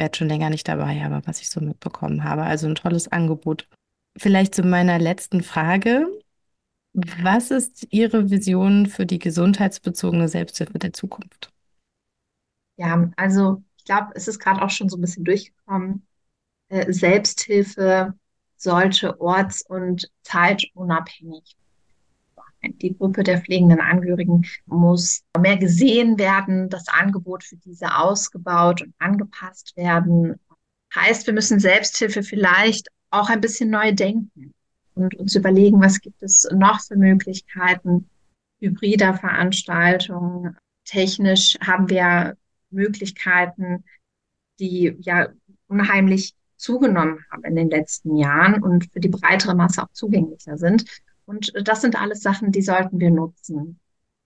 war 0.00 0.06
jetzt 0.06 0.16
schon 0.16 0.28
länger 0.28 0.48
nicht 0.48 0.66
dabei, 0.66 1.04
aber 1.04 1.20
was 1.26 1.42
ich 1.42 1.50
so 1.50 1.60
mitbekommen 1.60 2.24
habe. 2.24 2.42
Also 2.42 2.66
ein 2.66 2.74
tolles 2.74 3.12
Angebot. 3.12 3.68
Vielleicht 4.16 4.54
zu 4.54 4.62
meiner 4.62 4.98
letzten 4.98 5.42
Frage. 5.42 6.08
Was 6.94 7.50
ist 7.50 7.86
Ihre 7.90 8.30
Vision 8.30 8.86
für 8.86 9.04
die 9.04 9.18
gesundheitsbezogene 9.18 10.26
Selbsthilfe 10.26 10.78
der 10.78 10.94
Zukunft? 10.94 11.52
Ja, 12.78 13.10
also 13.16 13.62
ich 13.69 13.69
glaube, 13.90 14.12
es 14.14 14.28
ist 14.28 14.38
gerade 14.38 14.62
auch 14.62 14.70
schon 14.70 14.88
so 14.88 14.96
ein 14.96 15.00
bisschen 15.00 15.24
durchgekommen. 15.24 16.06
Äh, 16.68 16.92
Selbsthilfe 16.92 18.14
sollte 18.56 19.20
orts- 19.20 19.62
und 19.62 20.08
zeitunabhängig 20.22 21.56
die 22.62 22.94
Gruppe 22.96 23.22
der 23.22 23.40
pflegenden 23.40 23.80
Angehörigen 23.80 24.46
muss 24.66 25.22
mehr 25.38 25.56
gesehen 25.56 26.18
werden, 26.18 26.68
das 26.68 26.88
Angebot 26.88 27.42
für 27.42 27.56
diese 27.56 27.96
ausgebaut 27.96 28.82
und 28.82 28.94
angepasst 28.98 29.74
werden. 29.76 30.38
Heißt, 30.94 31.26
wir 31.26 31.32
müssen 31.32 31.58
Selbsthilfe 31.58 32.22
vielleicht 32.22 32.88
auch 33.10 33.30
ein 33.30 33.40
bisschen 33.40 33.70
neu 33.70 33.92
denken 33.92 34.52
und 34.94 35.14
uns 35.14 35.34
überlegen, 35.34 35.80
was 35.80 36.00
gibt 36.00 36.22
es 36.22 36.46
noch 36.52 36.80
für 36.82 36.96
Möglichkeiten 36.96 38.10
hybrider 38.60 39.14
Veranstaltungen. 39.14 40.58
Technisch 40.84 41.56
haben 41.64 41.88
wir 41.88 42.36
Möglichkeiten, 42.70 43.84
die 44.58 44.96
ja 45.00 45.28
unheimlich 45.68 46.34
zugenommen 46.56 47.24
haben 47.30 47.44
in 47.44 47.56
den 47.56 47.70
letzten 47.70 48.16
Jahren 48.16 48.62
und 48.62 48.92
für 48.92 49.00
die 49.00 49.08
breitere 49.08 49.54
Masse 49.54 49.82
auch 49.82 49.92
zugänglicher 49.92 50.58
sind. 50.58 50.84
Und 51.24 51.52
das 51.64 51.80
sind 51.80 52.00
alles 52.00 52.22
Sachen, 52.22 52.52
die 52.52 52.62
sollten 52.62 53.00
wir 53.00 53.10
nutzen. 53.10 53.80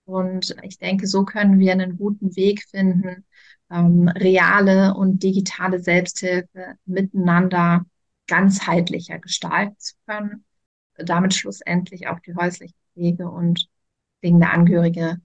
Und 0.05 0.55
ich 0.61 0.77
denke, 0.77 1.07
so 1.07 1.23
können 1.23 1.59
wir 1.59 1.71
einen 1.71 1.97
guten 1.97 2.35
Weg 2.35 2.63
finden, 2.69 3.25
ähm, 3.71 4.07
reale 4.07 4.93
und 4.93 5.23
digitale 5.23 5.79
Selbsthilfe 5.79 6.75
miteinander 6.85 7.85
ganzheitlicher 8.27 9.19
gestalten 9.19 9.75
zu 9.77 9.95
können, 10.05 10.45
damit 10.95 11.33
schlussendlich 11.33 12.07
auch 12.07 12.19
die 12.19 12.35
häusliche 12.35 12.75
Pflege 12.93 13.29
und 13.29 13.67
wegen 14.21 14.39
der 14.39 14.53
Angehörige 14.53 15.21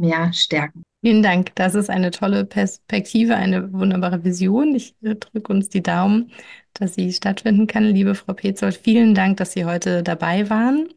mehr 0.00 0.32
stärken. 0.32 0.82
Vielen 1.02 1.22
Dank. 1.22 1.54
Das 1.54 1.74
ist 1.74 1.88
eine 1.88 2.10
tolle 2.10 2.44
Perspektive, 2.44 3.36
eine 3.36 3.72
wunderbare 3.72 4.22
Vision. 4.22 4.74
Ich 4.74 4.94
drücke 5.00 5.52
uns 5.52 5.68
die 5.70 5.82
Daumen, 5.82 6.30
dass 6.74 6.94
sie 6.94 7.12
stattfinden 7.12 7.66
kann. 7.66 7.84
Liebe 7.84 8.14
Frau 8.14 8.34
Petzold, 8.34 8.76
vielen 8.76 9.14
Dank, 9.14 9.38
dass 9.38 9.52
Sie 9.52 9.64
heute 9.64 10.02
dabei 10.02 10.50
waren. 10.50 10.88